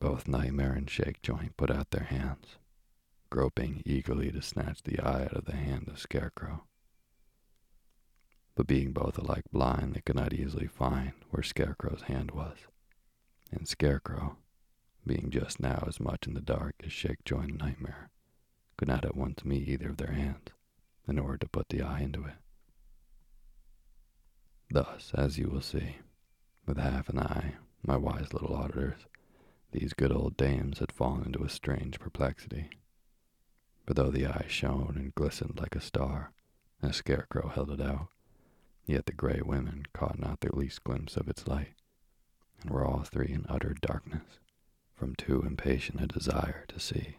[0.00, 2.56] both Nightmare and Shakejoint put out their hands,
[3.30, 6.64] groping eagerly to snatch the eye out of the hand of Scarecrow.
[8.56, 12.56] But being both alike blind, they could not easily find where Scarecrow's hand was,
[13.52, 14.36] and Scarecrow,
[15.06, 18.10] being just now as much in the dark as Shakejoint and Nightmare,
[18.76, 20.48] could not at once meet either of their hands
[21.06, 22.34] in order to put the eye into it.
[24.70, 25.96] Thus, as you will see,
[26.66, 29.06] with half an eye, my wise little auditors,
[29.72, 32.70] these good old dames had fallen into a strange perplexity.
[33.86, 36.32] For though the eye shone and glistened like a star,
[36.82, 38.08] as Scarecrow held it out,
[38.86, 41.74] yet the gray women caught not the least glimpse of its light,
[42.60, 44.38] and were all three in utter darkness,
[44.94, 47.16] from too impatient a desire to see.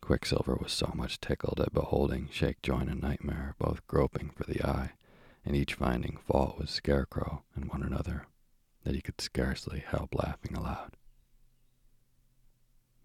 [0.00, 4.92] Quicksilver was so much tickled at beholding Shakejoint and Nightmare both groping for the eye,
[5.44, 8.26] and each finding fault with Scarecrow and one another,
[8.84, 10.96] that he could scarcely help laughing aloud.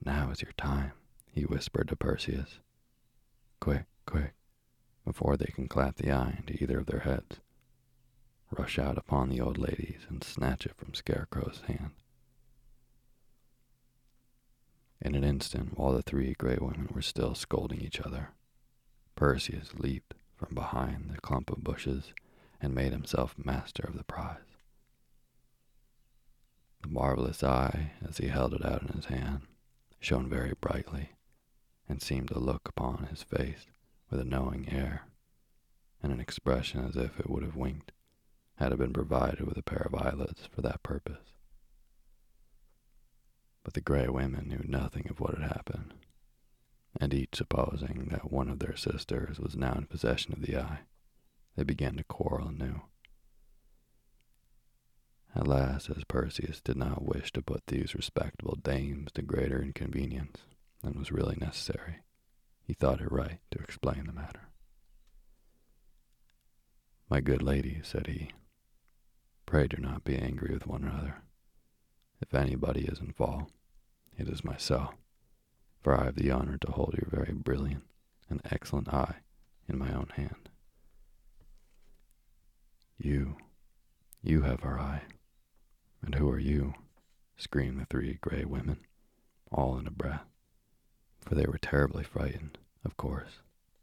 [0.04, 0.94] Now is your time,
[1.32, 2.60] he whispered to Perseus.
[3.60, 4.34] Quick, quick,
[5.04, 7.40] before they can clap the eye into either of their heads.
[8.52, 11.92] Rush out upon the old ladies and snatch it from Scarecrow's hand.
[15.02, 18.30] In an instant, while the three gray women were still scolding each other,
[19.16, 22.14] Perseus leaped from behind the clump of bushes
[22.62, 24.38] and made himself master of the prize.
[26.82, 29.41] The marvelous eye, as he held it out in his hand,
[29.99, 31.12] shone very brightly
[31.89, 33.66] and seemed to look upon his face
[34.10, 35.03] with a knowing air
[36.01, 37.91] and an expression as if it would have winked
[38.55, 41.34] had it been provided with a pair of eyelids for that purpose.
[43.64, 45.93] But the gray women knew nothing of what had happened,
[46.99, 50.80] and each supposing that one of their sisters was now in possession of the eye,
[51.58, 52.82] they began to quarrel anew.
[55.36, 60.38] At last, as Perseus did not wish to put these respectable dames to greater inconvenience
[60.82, 61.97] than was really necessary,
[62.64, 64.49] he thought it right to explain the matter.
[67.10, 68.32] My good lady, said he,
[69.45, 71.24] pray do not be angry with one another.
[72.22, 73.49] If anybody is in fault,
[74.18, 74.95] it is myself,
[75.82, 77.84] for I have the honor to hold your very brilliant
[78.30, 79.18] and excellent eye
[79.70, 80.49] in my own hand.
[82.98, 83.38] You,
[84.24, 85.04] you have our eye.
[86.02, 86.74] And who are you?
[87.38, 88.80] screamed the three gray women,
[89.52, 90.26] all in a breath
[91.28, 93.41] for they were terribly frightened, of course,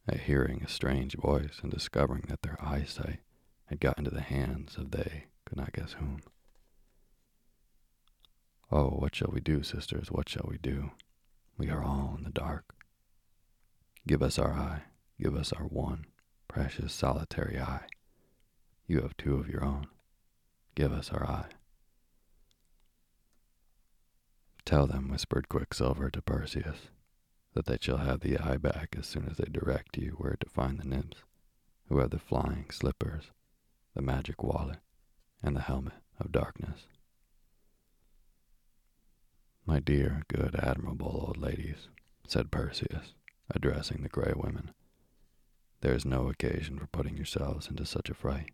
[0.09, 3.21] at hearing a strange voice and discovering that their eyesight
[3.67, 6.21] had got into the hands of they could not guess whom.
[8.73, 10.11] Oh, what shall we do, sisters?
[10.11, 10.93] What shall we do?
[11.59, 12.75] We are all in the dark.
[14.07, 14.83] Give us our eye.
[15.21, 16.07] Give us our one
[16.49, 17.87] precious solitary eye.
[18.87, 19.87] You have two of your own.
[20.74, 21.51] Give us our eye.
[24.64, 26.89] Tell them, whispered Quicksilver to Perseus,
[27.55, 30.49] that they shall have the eye back as soon as they direct you where to
[30.49, 31.22] find the nymphs,
[31.89, 33.24] who have the flying slippers,
[33.95, 34.78] the magic wallet,
[35.43, 36.87] and the helmet of darkness.
[39.66, 41.89] My dear, good, admirable old ladies,
[42.26, 43.14] said Perseus,
[43.51, 44.72] addressing the gray women,
[45.82, 48.54] there is no occasion for putting yourselves into such a fright.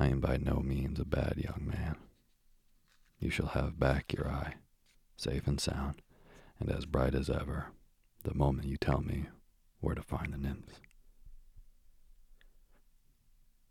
[0.00, 1.96] I am by no means a bad young man.
[3.18, 4.54] You shall have back your eye,
[5.18, 6.00] safe and sound,
[6.58, 7.66] and as bright as ever
[8.22, 9.26] the moment you tell me
[9.80, 10.80] where to find the nymphs.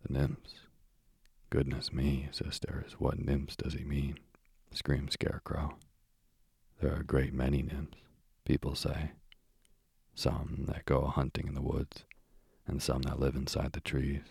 [0.05, 0.53] The nymphs?
[1.49, 4.19] Goodness me, sisters, what nymphs does he mean?
[4.71, 5.77] screamed Scarecrow.
[6.79, 7.97] There are a great many nymphs,
[8.45, 9.13] people say.
[10.13, 12.05] Some that go hunting in the woods,
[12.67, 14.21] and some that live inside the trees.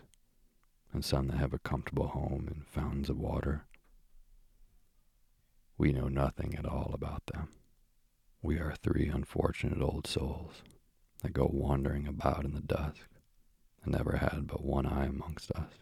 [0.92, 3.66] And some that have a comfortable home and fountains of water.
[5.76, 7.48] We know nothing at all about them.
[8.42, 10.62] We are three unfortunate old souls
[11.22, 13.08] that go wandering about in the dusk
[13.84, 15.72] and never had but one eye amongst us,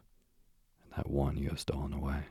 [0.83, 2.25] and that one you have stolen away.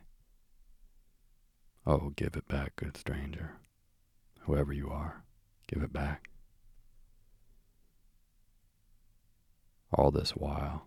[1.86, 3.52] Oh, give it back, good stranger.
[4.40, 5.22] Whoever you are,
[5.68, 6.30] give it back.
[9.92, 10.85] All this while,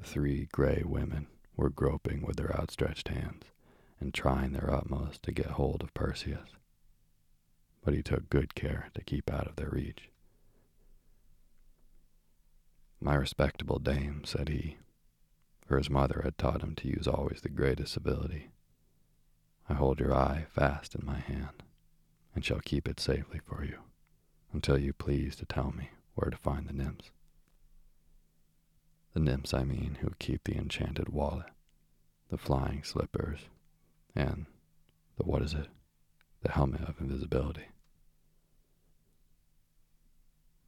[0.00, 1.26] the three gray women
[1.56, 3.44] were groping with their outstretched hands
[4.00, 6.50] and trying their utmost to get hold of Perseus.
[7.84, 10.08] But he took good care to keep out of their reach.
[13.00, 14.76] My respectable dame, said he,
[15.66, 18.50] for his mother had taught him to use always the greatest civility.
[19.68, 21.62] I hold your eye fast in my hand,
[22.34, 23.78] and shall keep it safely for you,
[24.52, 27.10] until you please to tell me where to find the nymphs.
[29.12, 31.46] The nymphs, I mean, who keep the enchanted wallet,
[32.28, 33.40] the flying slippers,
[34.14, 34.46] and
[35.16, 35.68] the what is it?
[36.42, 37.68] The helmet of invisibility.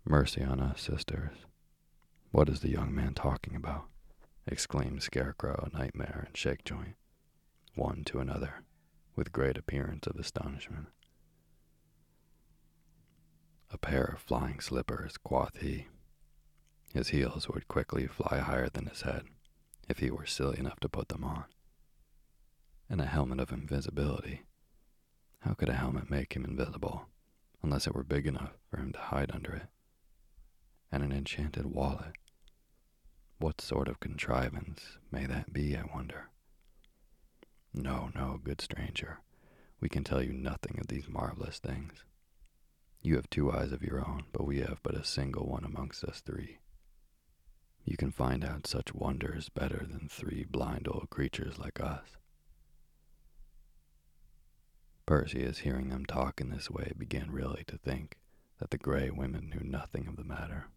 [0.05, 1.37] Mercy on us, sisters.
[2.33, 3.85] What is the young man talking about?
[4.47, 6.95] exclaimed Scarecrow, Nightmare, and Shakejoint,
[7.77, 8.65] one to another,
[9.15, 10.89] with great appearance of astonishment.
[13.71, 15.87] A pair of flying slippers, quoth he,
[16.93, 19.25] his heels would quickly fly higher than his head
[19.89, 21.45] if he were silly enough to put them on.
[22.89, 24.43] And a helmet of invisibility.
[25.41, 27.07] How could a helmet make him invisible
[27.63, 29.69] unless it were big enough for him to hide under it?
[30.91, 32.13] And an enchanted wallet.
[33.39, 36.29] What sort of contrivance may that be, I wonder?
[37.75, 39.21] No, no, good stranger.
[39.81, 42.05] We can tell you nothing of these marvelous things.
[43.01, 46.05] You have two eyes of your own, but we have but a single one amongst
[46.05, 46.59] us three.
[47.85, 52.17] You can find out such wonders better than three blind old creatures like us.
[55.05, 58.19] Perseus, hearing them talk in this way, began really to think
[58.61, 60.69] that the gray women knew nothing of the matter.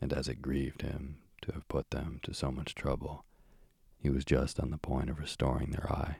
[0.00, 3.24] And as it grieved him to have put them to so much trouble,
[3.96, 6.16] he was just on the point of restoring their eye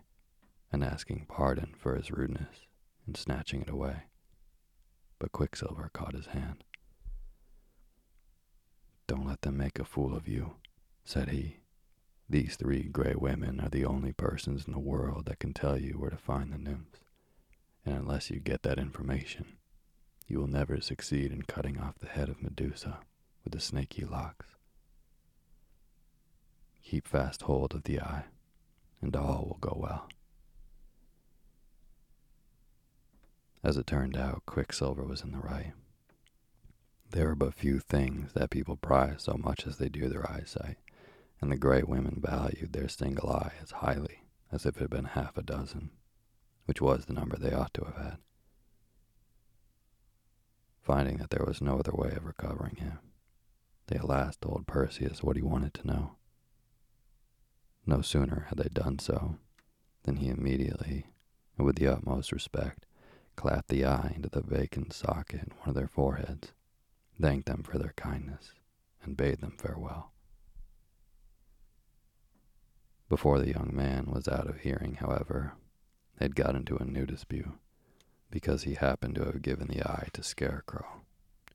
[0.71, 2.67] and asking pardon for his rudeness
[3.07, 4.05] in snatching it away.
[5.19, 6.63] But Quicksilver caught his hand.
[9.13, 10.55] Don't let them make a fool of you,
[11.05, 11.59] said he.
[12.31, 15.99] These three gray women are the only persons in the world that can tell you
[15.99, 17.01] where to find the nymphs,
[17.85, 19.59] and unless you get that information,
[20.27, 23.01] you will never succeed in cutting off the head of Medusa
[23.45, 24.47] with the snaky locks.
[26.83, 28.25] Keep fast hold of the eye,
[29.03, 30.09] and all will go well.
[33.63, 35.75] As it turned out, Quicksilver was in the right.
[37.13, 40.79] There are but few things that people prize so much as they do their eyesight,
[41.43, 45.05] and the gray women valued their single eye as highly as if it had been
[45.05, 45.91] half a dozen,
[46.65, 48.17] which was the number they ought to have had.
[50.81, 52.99] Finding that there was no other way of recovering him,
[53.89, 56.17] they at last told Perseus what he wanted to know.
[57.85, 59.37] No sooner had they done so
[60.05, 61.09] than he immediately,
[61.59, 62.87] and with the utmost respect,
[63.37, 66.55] clapped the eye into the vacant socket in one of their foreheads
[67.21, 68.53] thanked them for their kindness,
[69.03, 70.13] and bade them farewell.
[73.09, 75.55] Before the young man was out of hearing, however,
[76.19, 77.59] they had got into a new dispute,
[78.31, 81.03] because he happened to have given the eye to Scarecrow,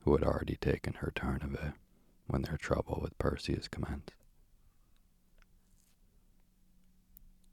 [0.02, 1.74] who had already taken her turn of it
[2.28, 4.14] when their trouble with Perseus commenced.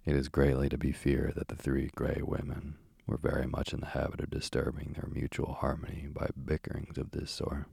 [0.05, 2.77] It is greatly to be feared that the three gray women
[3.07, 7.31] were very much in the habit of disturbing their mutual harmony by bickerings of this
[7.31, 7.67] sort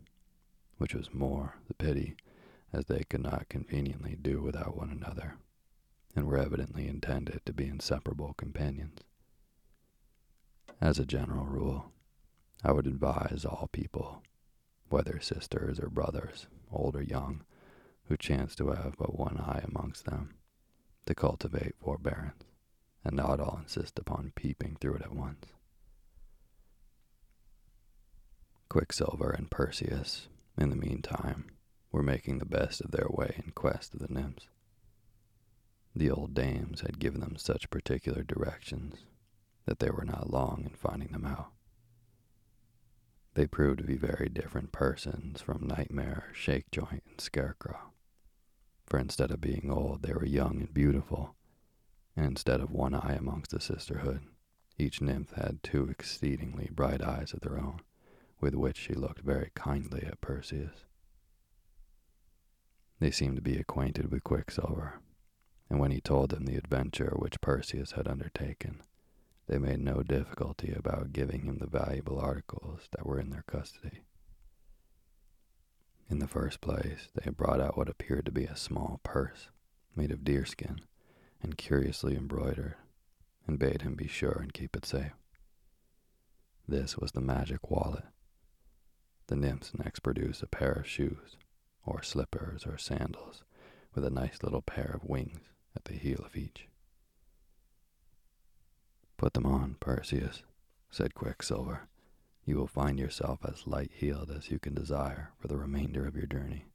[0.81, 2.15] which was more the pity,
[2.73, 5.35] as they could not conveniently do without one another,
[6.15, 8.97] and were evidently intended to be inseparable companions.
[10.81, 11.91] As a general rule,
[12.63, 14.23] I would advise all people,
[14.89, 17.43] whether sisters or brothers, old or young,
[18.05, 20.33] who chance to have but one eye amongst them,
[21.05, 22.43] to cultivate forbearance,
[23.05, 25.45] and not all insist upon peeping through it at once.
[28.67, 30.27] Quicksilver and Perseus
[30.61, 31.45] in the meantime,
[31.91, 34.47] were making the best of their way in quest of the nymphs.
[35.95, 38.99] The old dames had given them such particular directions
[39.65, 41.51] that they were not long in finding them out.
[43.33, 47.91] They proved to be very different persons from Nightmare, Shakejoint, and Scarecrow.
[48.85, 51.35] For instead of being old, they were young and beautiful,
[52.15, 54.21] and instead of one eye amongst the sisterhood,
[54.77, 57.81] each nymph had two exceedingly bright eyes of their own
[58.41, 60.85] with which she looked very kindly at Perseus.
[62.99, 64.99] They seemed to be acquainted with Quicksilver,
[65.69, 68.81] and when he told them the adventure which Perseus had undertaken,
[69.47, 74.01] they made no difficulty about giving him the valuable articles that were in their custody.
[76.09, 79.49] In the first place, they brought out what appeared to be a small purse
[79.95, 80.81] made of deerskin
[81.41, 82.75] and curiously embroidered,
[83.47, 85.13] and bade him be sure and keep it safe.
[86.67, 88.03] This was the magic wallet.
[89.31, 91.37] The nymphs next produced a pair of shoes,
[91.85, 93.45] or slippers or sandals,
[93.95, 95.39] with a nice little pair of wings
[95.73, 96.67] at the heel of each.
[99.15, 100.43] Put them on, Perseus,
[100.89, 101.87] said Quicksilver.
[102.43, 106.17] You will find yourself as light heeled as you can desire for the remainder of
[106.17, 106.65] your journey.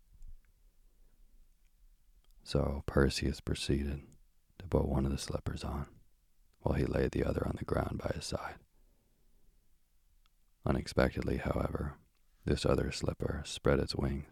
[2.42, 4.00] So Perseus proceeded
[4.60, 5.88] to put one of the slippers on,
[6.60, 8.54] while he laid the other on the ground by his side.
[10.64, 11.98] Unexpectedly, however,
[12.46, 14.24] this other slipper spread its wings,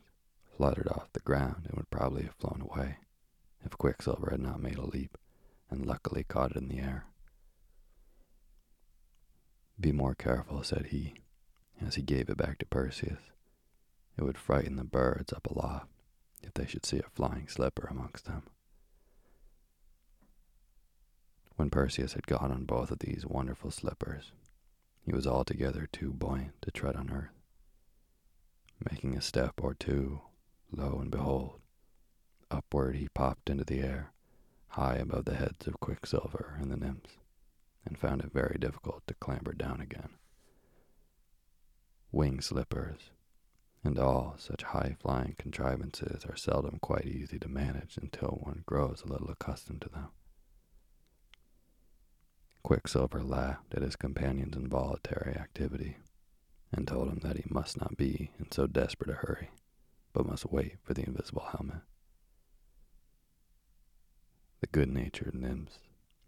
[0.57, 2.99] fluttered off the ground, and would probably have flown away
[3.65, 5.19] if Quicksilver had not made a leap
[5.69, 7.07] and luckily caught it in the air.
[9.81, 11.15] Be more careful, said he,
[11.85, 13.19] as he gave it back to Perseus.
[14.17, 15.89] It would frighten the birds up aloft
[16.43, 18.45] if they should see a flying slipper amongst them.
[21.57, 24.31] When Perseus had got on both of these wonderful slippers,
[25.05, 27.34] he was altogether too buoyant to tread on earth.
[28.91, 30.21] Making a step or two,
[30.71, 31.61] lo and behold,
[32.51, 34.13] upward he popped into the air,
[34.69, 37.19] high above the heads of Quicksilver and the nymphs
[37.87, 40.11] and found it very difficult to clamber down again.
[42.13, 43.11] Wing slippers
[43.83, 49.03] and all such high flying contrivances are seldom quite easy to manage until one grows
[49.03, 50.09] a little accustomed to them.
[52.63, 55.99] Quicksilver laughed at his companion's involuntary activity
[56.77, 59.51] and told him that he must not be in so desperate a hurry,
[60.13, 61.83] but must wait for the invisible helmet.
[64.61, 65.79] The good natured nymphs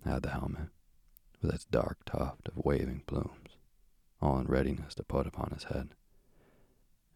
[0.04, 0.68] had the helmet,
[1.42, 3.56] with its dark tuft of waving plumes,
[4.20, 5.90] all in readiness to put upon his head.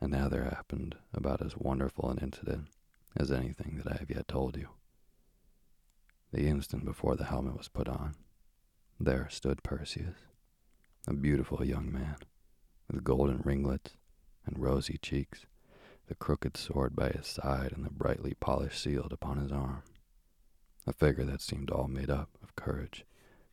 [0.01, 2.69] And now there happened about as wonderful an incident
[3.17, 4.71] as anything that I have yet told you.
[6.33, 8.15] The instant before the helmet was put on,
[8.99, 10.17] there stood Perseus,
[11.07, 12.17] a beautiful young man,
[12.91, 13.93] with golden ringlets
[14.47, 15.47] and rosy cheeks,
[16.09, 19.83] the crooked sword by his side and the brightly polished shield upon his arm.
[20.87, 23.05] A figure that seemed all made up of courage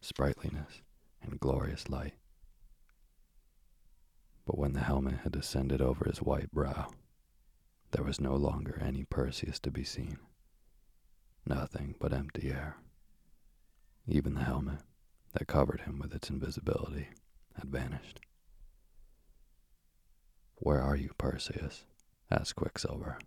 [0.01, 0.81] sprightliness,
[1.21, 2.13] and glorious light.
[4.45, 6.89] But when the helmet had descended over his white brow,
[7.91, 10.19] there was no longer any Perseus to be seen.
[11.45, 12.77] Nothing but empty air.
[14.07, 14.79] Even the helmet
[15.33, 17.09] that covered him with its invisibility
[17.55, 18.21] had vanished.
[20.57, 21.85] Where are you, Perseus?
[22.29, 23.17] asked Quicksilver.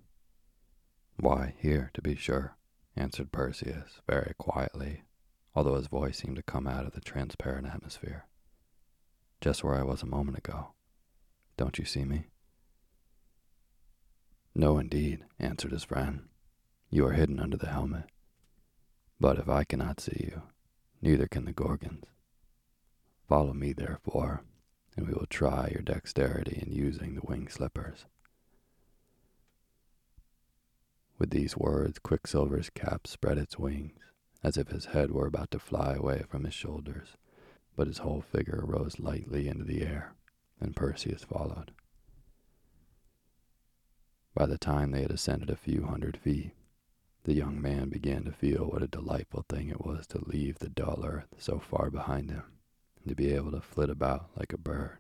[1.17, 2.57] Why, here, to be sure,
[2.97, 5.03] answered Perseus very quietly
[5.55, 8.27] although his voice seemed to come out of the transparent atmosphere.
[9.41, 10.73] Just where I was a moment ago.
[11.57, 12.27] Don't you see me?
[14.55, 16.29] No, indeed, answered his friend.
[16.91, 18.05] You are hidden under the helmet.
[19.19, 20.43] But if I cannot see you,
[21.03, 22.05] neither can the Gorgons.
[23.29, 24.43] Follow me, therefore,
[24.97, 28.07] and we will try your dexterity in using the wing slippers.
[31.19, 34.01] With these words, Quicksilver's cap spread its wings,
[34.43, 37.17] as if his head were about to fly away from his shoulders,
[37.77, 40.15] but his whole figure rose lightly into the air,
[40.61, 41.73] and Perseus followed.
[44.35, 46.53] By the time they had ascended a few hundred feet,
[47.25, 50.71] the young man began to feel what a delightful thing it was to leave the
[50.71, 52.45] dull earth so far behind him
[53.09, 54.99] to be able to flit about like a bird.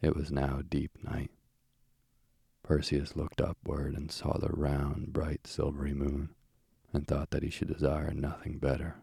[0.00, 1.30] It was now deep night.
[2.62, 6.30] Perseus looked upward and saw the round, bright, silvery moon
[6.92, 8.96] and thought that he should desire nothing better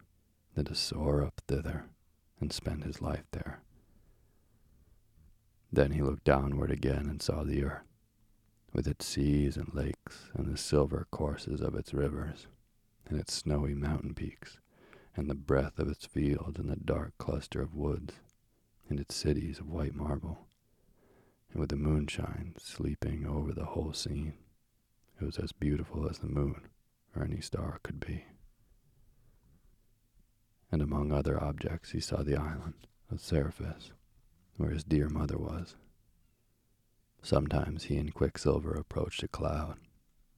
[0.53, 1.85] than to soar up thither
[2.39, 3.61] and spend his life there.
[5.71, 7.83] Then he looked downward again and saw the earth,
[8.71, 12.47] with its seas and lakes and the silver courses of its rivers,
[13.07, 14.59] and its snowy mountain peaks,
[15.15, 18.15] and the breadth of its fields and the dark cluster of woods,
[18.89, 20.47] and its cities of white marble,
[21.51, 24.33] and with the moonshine sleeping over the whole scene.
[25.19, 26.67] It was as beautiful as the moon
[27.15, 28.25] or any star could be.
[30.71, 33.91] And among other objects, he saw the island of Seriphus,
[34.57, 35.75] where his dear mother was.
[37.21, 39.77] Sometimes he and Quicksilver approached a cloud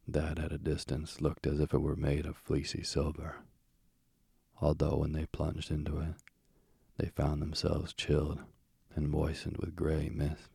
[0.07, 3.38] that at a distance looked as if it were made of fleecy silver,
[4.61, 6.15] although when they plunged into it,
[6.97, 8.39] they found themselves chilled
[8.95, 10.49] and moistened with gray mist.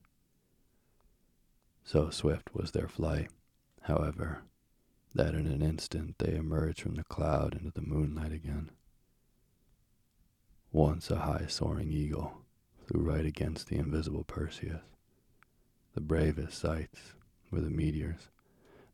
[1.84, 3.30] So swift was their flight,
[3.82, 4.42] however,
[5.14, 8.70] that in an instant they emerged from the cloud into the moonlight again.
[10.72, 12.38] Once a high soaring eagle
[12.86, 14.80] flew right against the invisible Perseus.
[15.94, 17.12] The bravest sights
[17.50, 18.30] were the meteors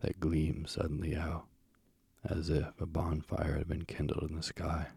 [0.00, 1.46] that gleamed suddenly out,
[2.24, 4.88] as if a bonfire had been kindled in the sky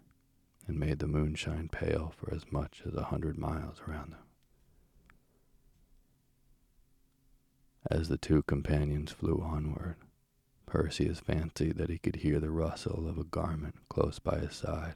[0.68, 4.20] and made the moonshine pale for as much as a hundred miles around them.
[7.90, 9.96] As the two companions flew onward,
[10.66, 14.96] Perseus fancied that he could hear the rustle of a garment close by his side,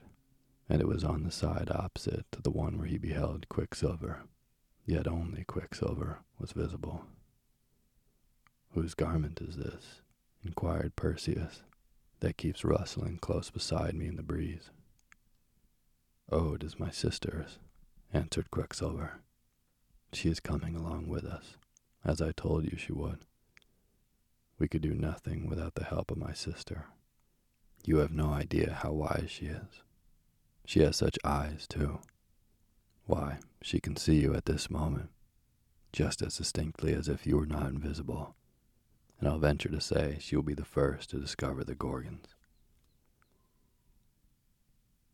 [0.70, 4.24] and it was on the side opposite to the one where he beheld Quicksilver,
[4.86, 7.06] yet only Quicksilver was visible.
[8.72, 10.02] Whose garment is this?
[10.44, 11.64] inquired Perseus,
[12.26, 14.72] that keeps rustling close beside me in the breeze.
[16.32, 17.60] Oh, it is my sister's,
[18.12, 19.20] answered Quicksilver.
[20.12, 21.56] She is coming along with us,
[22.04, 23.20] as I told you she would.
[24.58, 26.88] We could do nothing without the help of my sister.
[27.86, 29.84] You have no idea how wise she is.
[30.66, 32.00] She has such eyes, too.
[33.06, 35.12] Why, she can see you at this moment,
[35.94, 38.34] just as distinctly as if you were not invisible.
[39.20, 42.36] And I'll venture to say she will be the first to discover the Gorgons.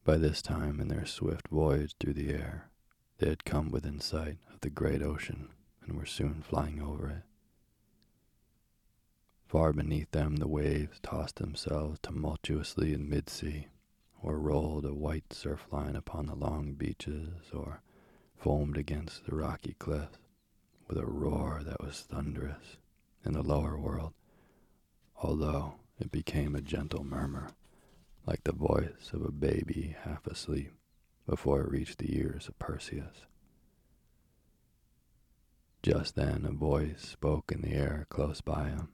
[0.03, 2.69] By this time, in their swift voyage through the air,
[3.19, 5.49] they had come within sight of the great ocean
[5.85, 7.23] and were soon flying over it.
[9.45, 13.67] Far beneath them, the waves tossed themselves tumultuously in mid sea,
[14.21, 17.81] or rolled a white surf line upon the long beaches, or
[18.35, 20.17] foamed against the rocky cliffs
[20.87, 22.77] with a roar that was thunderous
[23.25, 24.13] in the lower world,
[25.15, 27.51] although it became a gentle murmur,
[28.25, 30.71] like the voice of a baby half asleep
[31.27, 33.25] before it reached the ears of Perseus.
[35.83, 38.89] Just then a voice spoke in the air close by him.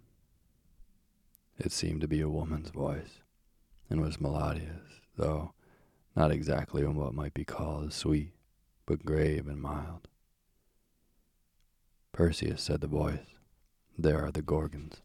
[1.57, 3.21] It seemed to be a woman's voice,
[3.89, 5.53] and was melodious, though
[6.15, 8.33] not exactly in what might be called sweet,
[8.85, 10.07] but grave and mild.
[12.11, 13.36] Perseus, said the voice,
[13.97, 15.01] there are the Gorgons.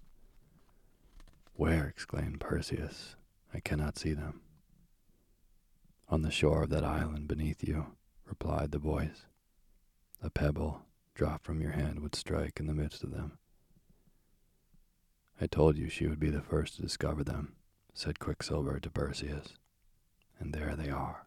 [1.55, 1.86] Where?
[1.86, 3.16] exclaimed Perseus.
[3.55, 4.43] I cannot see them.
[6.09, 7.86] On the shore of that island beneath you,
[8.26, 9.24] replied the voice.
[10.22, 10.82] A pebble
[11.14, 13.38] dropped from your hand would strike in the midst of them.
[15.40, 17.55] I told you she would be the first to discover them,
[17.95, 19.55] said Quicksilver to Perseus.
[20.38, 21.26] And there they are.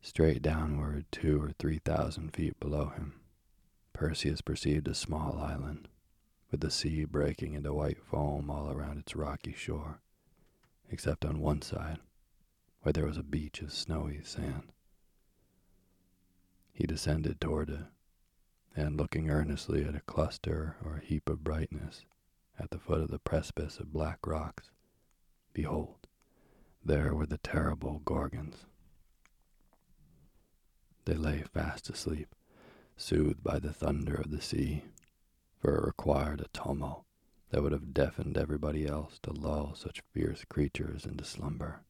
[0.00, 3.17] Straight downward, two or three thousand feet below him,
[3.98, 5.88] Perseus perceived a small island,
[6.52, 10.00] with the sea breaking into white foam all around its rocky shore,
[10.88, 11.98] except on one side,
[12.82, 14.70] where there was a beach of snowy sand.
[16.72, 17.86] He descended toward it
[18.76, 22.04] and looking earnestly at a cluster or heap of brightness
[22.56, 24.70] at the foot of the precipice of black rocks,
[25.52, 26.06] behold,
[26.84, 28.64] there were the terrible Gorgons.
[31.04, 32.32] They lay fast asleep,
[32.98, 34.84] soothed by the thunder of the sea,
[35.58, 37.04] for it required a tumult
[37.50, 41.80] that would have deafened everybody else to lull such fierce creatures into slumber.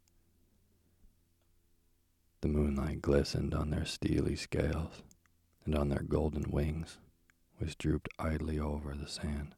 [2.41, 5.03] The moonlight glistened on their steely scales,
[5.65, 6.99] and on their golden wings,
[7.57, 9.57] which drooped idly over the sand.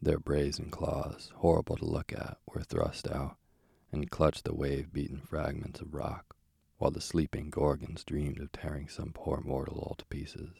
[0.00, 3.36] Their brazen claws, horrible to look at, were thrust out
[3.90, 6.35] and clutched the wave beaten fragments of rock,
[6.78, 10.54] while the sleeping Gorgons dreamed of tearing some poor mortal all to pieces.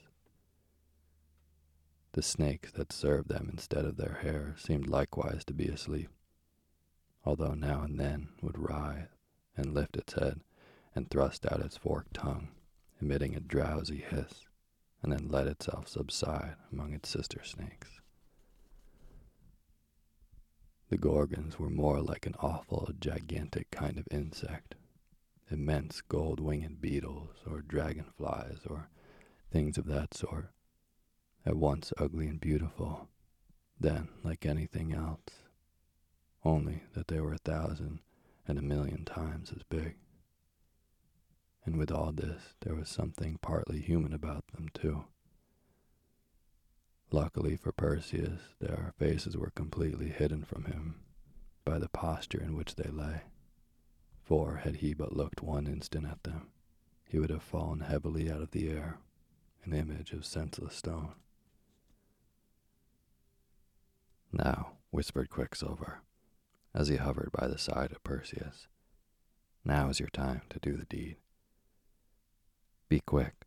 [2.12, 6.08] The snakes that served them instead of their hair seemed likewise to be asleep,
[7.24, 9.10] although now and then would writhe
[9.56, 10.40] and lift its head
[10.94, 12.48] and thrust out its forked tongue
[13.00, 14.46] emitting a drowsy hiss,
[15.02, 18.00] and then let itself subside among its sister snakes.
[20.88, 24.76] The Gorgons were more like an awful, gigantic kind of insect,
[25.50, 28.88] immense gold winged beetles or dragonflies or
[29.50, 30.50] things of that sort,
[31.44, 33.08] at once ugly and beautiful,
[33.78, 35.44] then like anything else,
[36.44, 38.00] only that they were a thousand
[38.48, 39.96] and a million times as big
[41.66, 45.04] and with all this, there was something partly human about them, too.
[47.10, 51.00] Luckily for Perseus, their faces were completely hidden from him
[51.64, 53.22] by the posture in which they lay,
[54.26, 56.48] for had he but looked one instant at them,
[57.04, 58.98] he would have fallen heavily out of the air,
[59.64, 61.14] an image of senseless stone.
[64.32, 66.00] Now, whispered Quicksilver,
[66.74, 68.66] as he hovered by the side of Perseus,
[69.64, 71.16] now is your time to do the deed.
[72.88, 73.46] Be quick,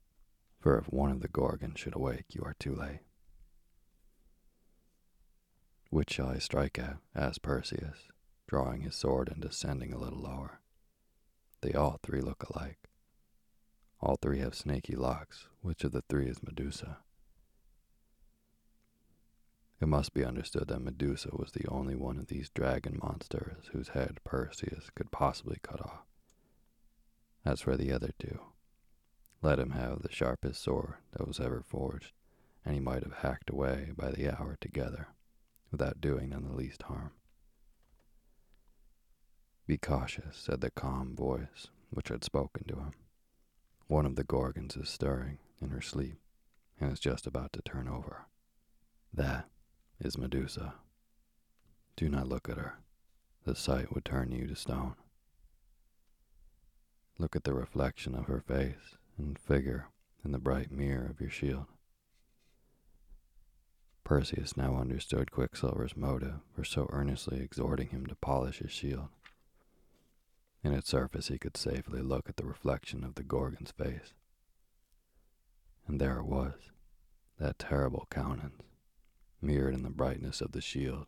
[0.60, 3.02] for if one of the Gorgons should awake, you are too late.
[5.90, 6.98] Which shall I strike at?
[7.14, 8.08] asked Perseus,
[8.48, 10.62] drawing his sword and descending a little lower.
[11.62, 12.80] They all three look alike.
[14.02, 15.48] All three have snaky locks.
[15.62, 17.00] Which of the three is Medusa?
[19.82, 23.90] It must be understood that Medusa was the only one of these dragon monsters whose
[23.90, 26.06] head Perseus could possibly cut off.
[27.46, 28.40] As for the other two,
[29.42, 32.12] let him have the sharpest sword that was ever forged,
[32.66, 35.08] and he might have hacked away by the hour together
[35.72, 37.12] without doing them the least harm.
[39.70, 42.92] Be cautious, said the calm voice which had spoken to him.
[43.86, 46.18] One of the Gorgons is stirring in her sleep
[46.82, 48.26] and is just about to turn over.
[49.14, 49.48] That
[50.00, 50.74] is Medusa.
[51.96, 52.80] Do not look at her.
[53.46, 54.96] The sight would turn you to stone.
[57.20, 59.90] Look at the reflection of her face and figure
[60.26, 61.68] in the bright mirror of your shield.
[64.04, 69.10] Perseus now understood Quicksilver's motive for so earnestly exhorting him to polish his shield.
[70.64, 74.14] In its surface, he could safely look at the reflection of the Gorgon's face.
[75.88, 76.72] And there it was,
[77.38, 78.64] that terrible countenance,
[79.42, 81.08] mirrored in the brightness of the shield,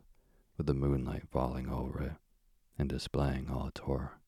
[0.58, 2.14] with the moonlight falling over it
[2.78, 4.20] and displaying all its horror.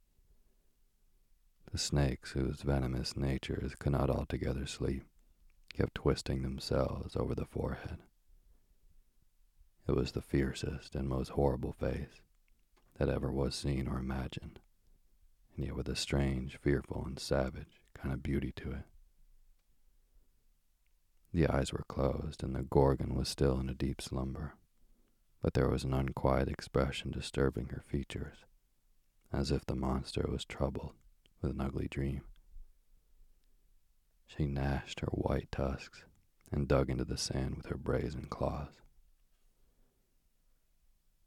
[1.71, 5.05] The snakes, whose venomous natures could not altogether sleep,
[5.73, 7.99] kept twisting themselves over the forehead
[9.87, 12.21] it was the fiercest and most horrible face
[12.97, 14.59] that ever was seen or imagined,
[15.55, 18.85] and yet with a strange, fearful, and savage kind of beauty to it.
[21.33, 24.53] The eyes were closed, and the Gorgon was still in a deep slumber,
[25.41, 28.37] but there was an unquiet expression disturbing her features,
[29.31, 30.93] as if the monster was troubled
[31.41, 32.21] with an ugly dream.
[34.27, 36.05] She gnashed her white tusks
[36.51, 38.81] and dug into the sand with her brazen claws.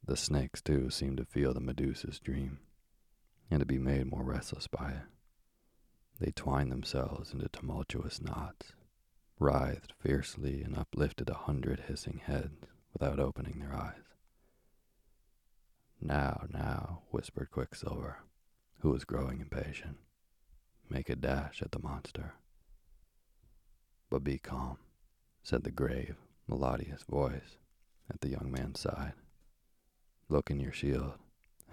[0.05, 2.61] The snakes, too, seemed to feel the Medusa's dream,
[3.51, 5.07] and to be made more restless by it.
[6.19, 8.73] They twined themselves into tumultuous knots,
[9.39, 14.03] writhed fiercely, and uplifted a hundred hissing heads without opening their eyes.
[16.01, 18.19] Now, now, whispered Quicksilver,
[18.81, 19.99] who was growing impatient.
[20.89, 22.35] Make a dash at the monster.
[24.09, 24.79] But be calm,
[25.43, 26.17] said the grave,
[26.47, 27.59] melodious voice
[28.09, 29.15] at the young man's side.
[30.29, 31.15] Look in your shield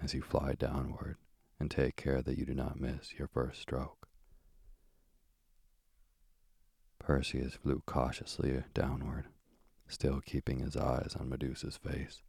[0.02, 1.16] as you fly downward
[1.58, 4.08] and take care that you do not miss your first stroke.
[6.98, 9.26] Perseus flew cautiously downward,
[9.86, 12.22] still keeping his eyes on Medusa's face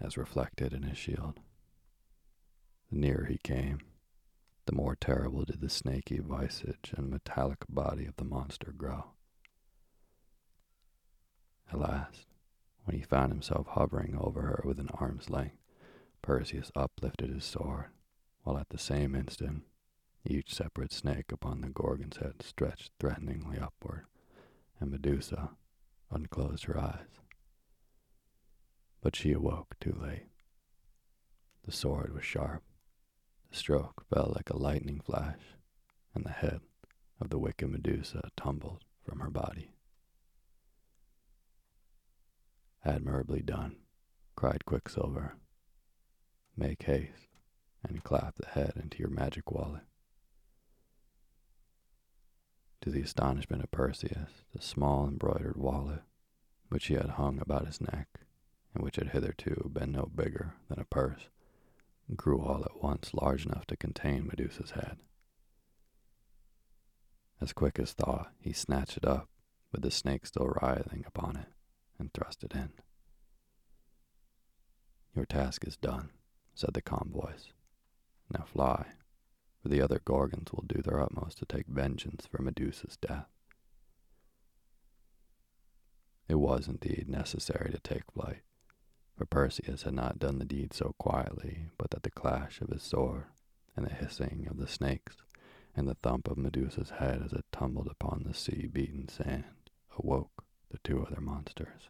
[0.00, 1.40] as reflected in his shield.
[2.90, 3.80] The nearer he came,
[4.66, 9.12] the more terrible did the snaky visage and metallic body of the monster grow.
[11.72, 12.26] At last,
[12.84, 15.58] when he found himself hovering over her within arm's length,
[16.22, 17.86] Perseus uplifted his sword,
[18.48, 19.62] while at the same instant
[20.24, 24.06] each separate snake upon the Gorgon's head stretched threateningly upward,
[24.80, 25.50] and Medusa
[26.10, 27.20] unclosed her eyes.
[29.02, 30.28] But she awoke too late.
[31.66, 32.62] The sword was sharp.
[33.50, 35.42] The stroke fell like a lightning flash,
[36.14, 36.62] and the head
[37.20, 39.72] of the wicked Medusa tumbled from her body.
[42.82, 43.76] Admirably done,
[44.36, 45.36] cried Quicksilver
[46.56, 47.27] Make haste
[47.86, 49.82] and clap the head into your magic wallet.
[52.82, 56.02] To the astonishment of Perseus, the small embroidered wallet,
[56.68, 58.08] which he had hung about his neck,
[58.74, 61.28] and which had hitherto been no bigger than a purse,
[62.16, 64.98] grew all at once large enough to contain Medusa's head.
[67.40, 69.28] As quick as thought, he snatched it up,
[69.70, 71.48] with the snake still writhing upon it,
[71.98, 72.70] and thrust it in.
[75.14, 76.10] Your task is done,
[76.54, 77.52] said the calm voice.
[78.30, 78.86] Now fly,
[79.62, 83.28] for the other Gorgons will do their utmost to take vengeance for Medusa's death.
[86.28, 88.42] It was indeed necessary to take flight,
[89.16, 92.82] for Perseus had not done the deed so quietly, but that the clash of his
[92.82, 93.24] sword,
[93.74, 95.16] and the hissing of the snakes,
[95.74, 99.44] and the thump of Medusa's head as it tumbled upon the sea beaten sand,
[99.98, 101.88] awoke the two other monsters.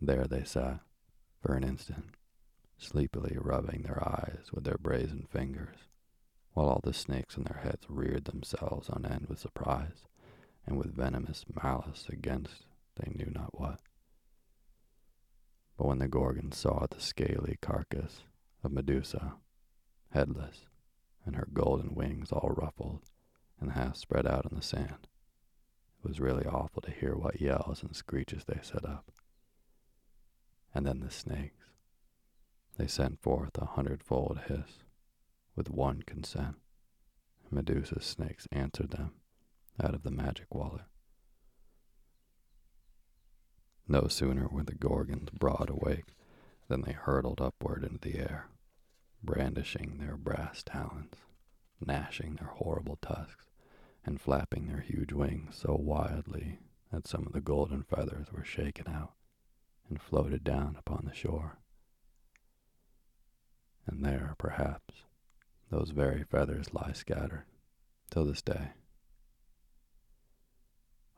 [0.00, 0.80] There they sat,
[1.40, 2.06] for an instant,
[2.78, 5.76] sleepily rubbing their eyes with their brazen fingers,
[6.54, 10.06] while all the snakes in their heads reared themselves on end with surprise
[10.66, 12.64] and with venomous malice against
[12.96, 13.80] they knew not what.
[15.76, 18.22] But when the Gorgon saw the scaly carcass
[18.64, 19.34] of Medusa,
[20.10, 20.66] headless,
[21.24, 23.00] and her golden wings all ruffled
[23.60, 25.06] and half spread out on the sand,
[26.02, 29.10] it was really awful to hear what yells and screeches they set up.
[30.74, 31.67] And then the snakes.
[32.78, 34.84] They sent forth a hundredfold hiss,
[35.56, 36.56] with one consent.
[37.50, 39.14] Medusa's snakes answered them
[39.82, 40.86] out of the magic wallet.
[43.88, 46.14] No sooner were the Gorgons broad awake
[46.68, 48.48] than they hurtled upward into the air,
[49.24, 51.14] brandishing their brass talons,
[51.84, 53.46] gnashing their horrible tusks,
[54.04, 56.60] and flapping their huge wings so wildly
[56.92, 59.14] that some of the golden feathers were shaken out
[59.88, 61.58] and floated down upon the shore.
[63.88, 65.02] And there, perhaps,
[65.70, 67.46] those very feathers lie scattered
[68.10, 68.72] till this day.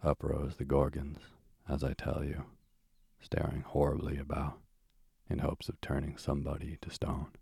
[0.05, 1.19] Up rose the Gorgons,
[1.69, 2.45] as I tell you,
[3.21, 4.61] staring horribly about
[5.29, 7.33] in hopes of turning somebody to stone.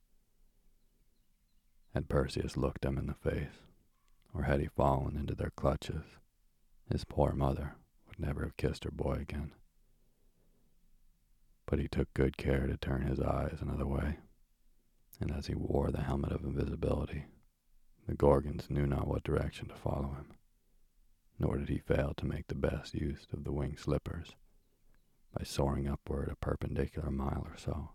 [1.93, 3.63] Had Perseus looked them in the face,
[4.33, 6.05] or had he fallen into their clutches,
[6.91, 7.77] his poor mother
[8.07, 9.53] would never have kissed her boy again.
[11.67, 14.19] But he took good care to turn his eyes another way,
[15.21, 17.27] and as he wore the helmet of invisibility,
[18.07, 20.35] the Gorgons knew not what direction to follow him,
[21.39, 24.35] nor did he fail to make the best use of the wing slippers
[25.37, 27.91] by soaring upward a perpendicular mile or so.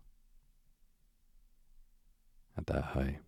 [2.56, 3.18] At that height,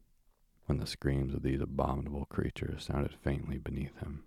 [0.67, 4.25] when the screams of these abominable creatures sounded faintly beneath him,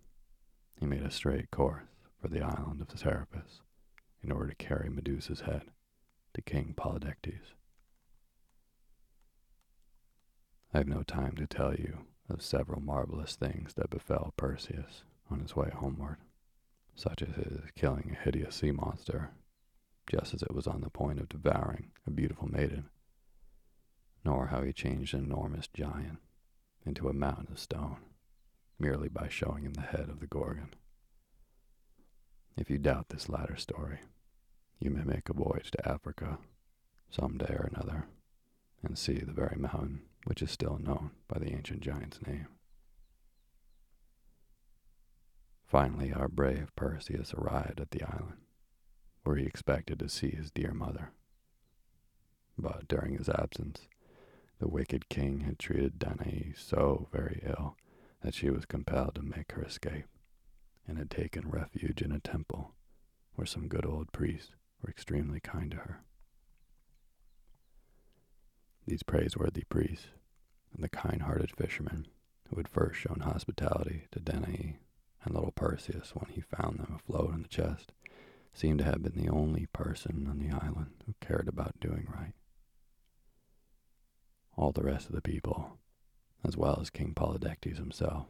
[0.80, 1.84] he made a straight course
[2.22, 3.62] for the island of Seriphus
[4.22, 5.64] in order to carry Medusa's head
[6.34, 7.54] to King Polydectes.
[10.74, 15.40] I have no time to tell you of several marvelous things that befell Perseus on
[15.40, 16.18] his way homeward,
[16.96, 19.32] such as his killing a hideous sea monster
[20.10, 22.90] just as it was on the point of devouring a beautiful maiden,
[24.26, 26.20] nor how he changed an enormous giant
[26.86, 27.98] into a mountain of stone
[28.80, 30.74] merely by showing him the head of the Gorgon.
[32.56, 34.00] If you doubt this latter story,
[34.80, 36.40] you may make a voyage to Africa
[37.12, 38.06] some day or another
[38.84, 42.48] and see the very mountain which is still known by the ancient giant's name.
[45.66, 48.38] Finally, our brave Perseus arrived at the island
[49.24, 51.12] where he expected to see his dear mother.
[52.58, 53.88] But during his absence,
[54.60, 57.78] the wicked king had treated Danae so very ill
[58.22, 60.08] that she was compelled to make her escape,
[60.88, 62.74] and had taken refuge in a temple
[63.36, 64.52] where some good old priests
[64.82, 66.04] were extremely kind to her.
[68.90, 70.08] These praiseworthy priests
[70.74, 72.08] and the kind-hearted fishermen
[72.48, 74.80] who had first shown hospitality to Danae
[75.24, 77.92] and little Perseus when he found them afloat in the chest
[78.52, 82.34] seemed to have been the only person on the island who cared about doing right.
[84.58, 85.78] All the rest of the people,
[86.44, 88.26] as well as King Polydectes himself,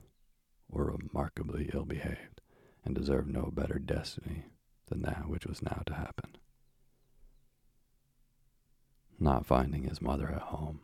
[0.67, 2.41] were remarkably ill behaved
[2.83, 4.43] and deserved no better destiny
[4.87, 6.35] than that which was now to happen.
[9.21, 10.79] Not finding his mother at home,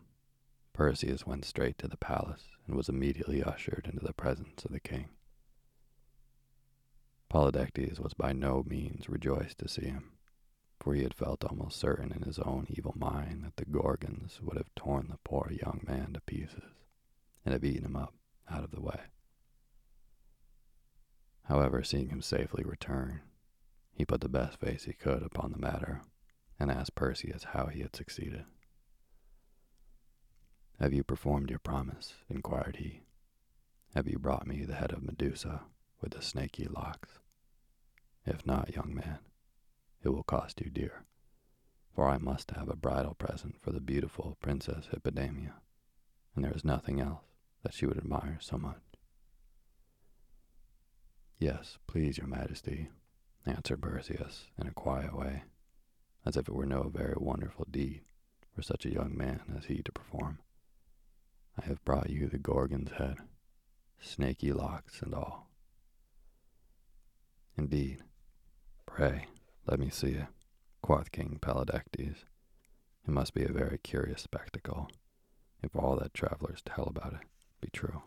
[0.74, 4.80] Perseus went straight to the palace and was immediately ushered into the presence of the
[4.80, 5.08] king.
[7.30, 10.12] Polydectes was by no means rejoiced to see him,
[10.78, 14.58] for he had felt almost certain in his own evil mind that the Gorgons would
[14.58, 16.74] have torn the poor young man to pieces
[17.44, 18.14] and have eaten him up
[18.50, 19.00] out of the way.
[21.44, 23.22] However, seeing him safely return,
[23.92, 26.02] he put the best face he could upon the matter
[26.58, 28.44] and asked Perseus how he had succeeded.
[30.80, 32.14] Have you performed your promise?
[32.28, 33.02] inquired he.
[33.94, 35.62] Have you brought me the head of Medusa?
[36.00, 37.18] with the snaky locks.
[38.24, 39.18] If not, young man,
[40.02, 41.04] it will cost you dear,
[41.94, 45.54] for I must have a bridal present for the beautiful Princess Hippodamia,
[46.34, 47.24] and there is nothing else
[47.62, 48.82] that she would admire so much.
[51.38, 52.88] Yes, please, your majesty,
[53.44, 55.44] answered Perseus in a quiet way,
[56.26, 58.02] as if it were no very wonderful deed
[58.54, 60.38] for such a young man as he to perform.
[61.56, 63.18] I have brought you the Gorgon's head,
[64.00, 65.48] snaky locks and all.
[67.56, 68.02] Indeed.
[68.84, 69.26] Pray,
[69.66, 70.26] let me see it,
[70.82, 72.24] quoth King Polydectes.
[73.06, 74.88] It must be a very curious spectacle,
[75.62, 77.26] if all that travelers tell about it
[77.60, 78.02] be true.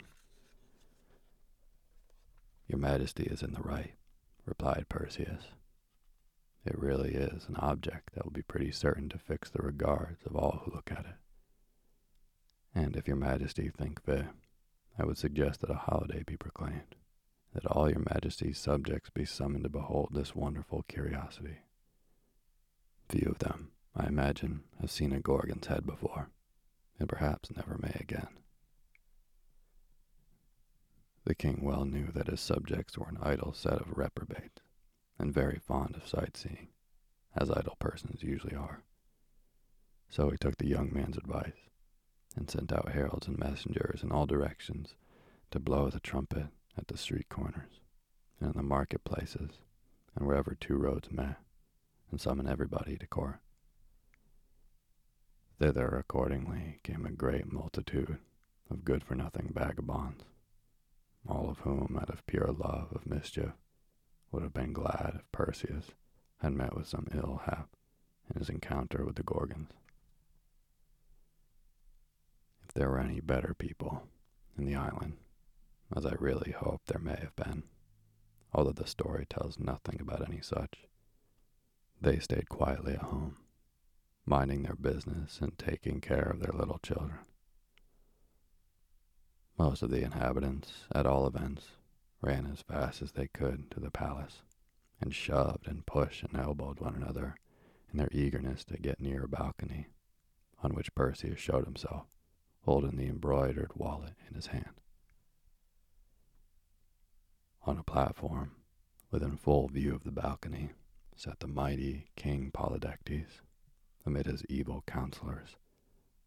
[2.67, 3.93] Your Majesty is in the right,
[4.45, 5.43] replied Perseus.
[6.69, 10.35] It really is an object that will be pretty certain to fix the regards of
[10.35, 11.15] all who look at it.
[12.75, 14.27] And if your Majesty think fit,
[14.95, 16.95] I would suggest that a holiday be proclaimed
[17.53, 21.57] that all your majesty's subjects be summoned to behold this wonderful curiosity.
[23.09, 26.29] Few of them, I imagine, have seen a Gorgon's head before,
[26.99, 28.27] and perhaps never may again.
[31.25, 34.61] The king well knew that his subjects were an idle set of reprobates,
[35.19, 36.69] and very fond of sightseeing,
[37.35, 38.83] as idle persons usually are.
[40.09, 41.69] So he took the young man's advice
[42.35, 44.95] and sent out heralds and messengers in all directions
[45.51, 46.47] to blow the trumpet
[46.77, 47.81] at the street corners
[48.39, 49.51] and in the marketplaces
[50.15, 51.37] and wherever two roads met,
[52.11, 53.39] and summon everybody to court.
[55.59, 58.17] Thither, accordingly, came a great multitude
[58.69, 60.23] of good for nothing vagabonds,
[61.27, 63.51] all of whom, out of pure love of mischief,
[64.31, 65.91] would have been glad if Perseus
[66.37, 67.69] had met with some ill hap
[68.29, 69.69] in his encounter with the Gorgons.
[72.63, 74.03] If there were any better people
[74.57, 75.17] in the island,
[75.95, 77.63] as I really hope there may have been,
[78.53, 80.85] although the story tells nothing about any such.
[82.01, 83.37] They stayed quietly at home,
[84.25, 87.19] minding their business and taking care of their little children.
[89.57, 91.67] Most of the inhabitants, at all events,
[92.21, 94.41] ran as fast as they could to the palace,
[94.99, 97.35] and shoved and pushed and elbowed one another
[97.91, 99.87] in their eagerness to get near a balcony,
[100.61, 102.05] on which Perseus showed himself,
[102.61, 104.81] holding the embroidered wallet in his hand.
[107.65, 108.51] On a platform,
[109.11, 110.71] within full view of the balcony,
[111.15, 113.41] sat the mighty King Polydectes,
[114.05, 115.55] amid his evil counselors,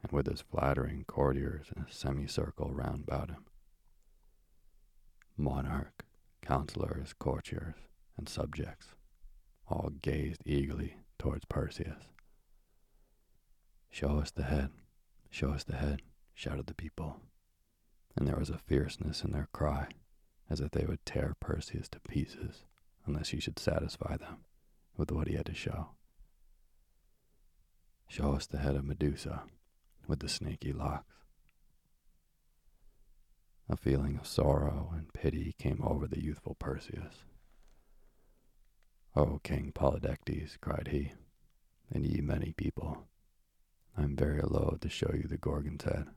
[0.03, 3.45] and with his flattering courtiers in a semicircle round about him.
[5.37, 6.05] Monarch,
[6.43, 7.75] counselors, courtiers,
[8.17, 8.89] and subjects
[9.69, 12.05] all gazed eagerly towards Perseus.
[13.91, 14.71] Show us the head,
[15.31, 16.03] show us the head,
[16.35, 17.21] shouted the people,
[18.17, 19.89] and there was a fierceness in their cry
[20.51, 22.65] as if they would tear Perseus to pieces
[23.07, 24.45] unless he should satisfy them
[24.97, 25.91] with what he had to show.
[28.09, 29.45] Show us the head of Medusa
[30.07, 31.22] with the snaky locks.
[33.73, 37.25] A feeling of sorrow and pity came over the youthful Perseus.
[39.17, 41.13] O King Polydectes, cried he,
[41.91, 43.07] and ye many people,
[43.97, 46.09] I am very loath to show you the Gorgon's head.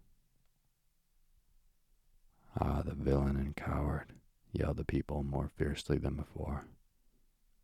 [2.59, 4.11] Ah, the villain and coward,
[4.51, 6.65] yelled the people more fiercely than before.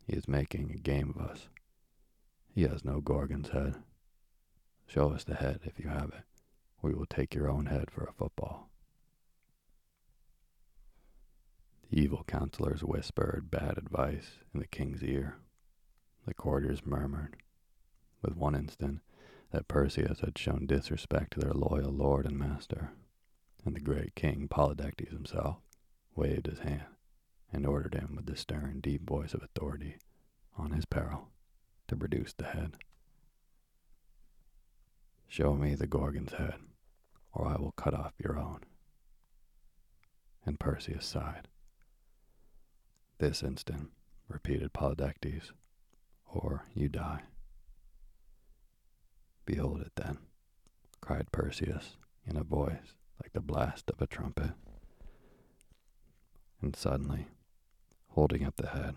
[0.08, 1.50] He is making a game of us.
[2.48, 3.76] He has no Gorgon's head.
[4.88, 6.24] Show us the head if you have it.
[6.82, 8.70] We will take your own head for a football.
[11.81, 15.38] The evil counselors whispered bad advice in the king's ear.
[16.26, 17.38] The courtiers murmured,
[18.22, 19.02] with one instant,
[19.52, 22.92] that Perseus had shown disrespect to their loyal lord and master,
[23.66, 25.58] and the great king Polydectes himself
[26.16, 26.86] waved his hand
[27.52, 29.98] and ordered him with the stern, deep voice of authority,
[30.58, 31.28] on his peril,
[31.88, 32.78] to produce the head.
[35.28, 36.56] Show me the Gorgon's head,
[37.34, 38.62] or I will cut off your own.
[40.46, 41.48] And Perseus sighed.
[43.22, 43.91] This instant,
[44.28, 45.51] repeated Polydectes,
[46.26, 47.22] or you die.
[49.45, 50.17] Behold it then,
[51.01, 54.53] cried Perseus in a voice like the blast of a trumpet
[56.63, 57.28] and suddenly,
[58.07, 58.95] holding up the head,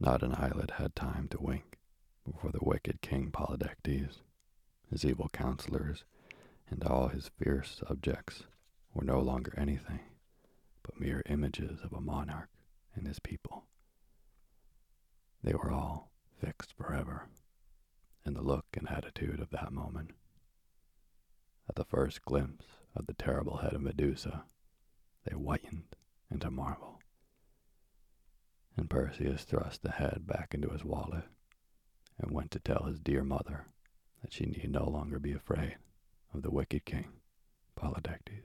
[0.00, 1.78] not an eyelid had time to wink
[2.24, 4.16] before the wicked King Polydectes,
[4.90, 6.02] his evil counselors,
[6.68, 8.42] and all his fierce subjects
[8.92, 10.00] were no longer anything
[10.82, 12.48] but mere images of a monarch
[12.94, 13.64] and his people.
[15.42, 16.10] They were all
[16.40, 17.28] fixed forever
[18.24, 20.12] in the look and attitude of that moment.
[21.68, 24.44] At the first glimpse of the terrible head of Medusa,
[25.24, 25.96] they whitened
[26.30, 27.00] into marble.
[28.76, 31.24] And Perseus thrust the head back into his wallet
[32.18, 33.66] and went to tell his dear mother
[34.22, 35.76] that she need no longer be afraid
[36.32, 37.08] of the wicked king,
[37.76, 38.44] Polydectes.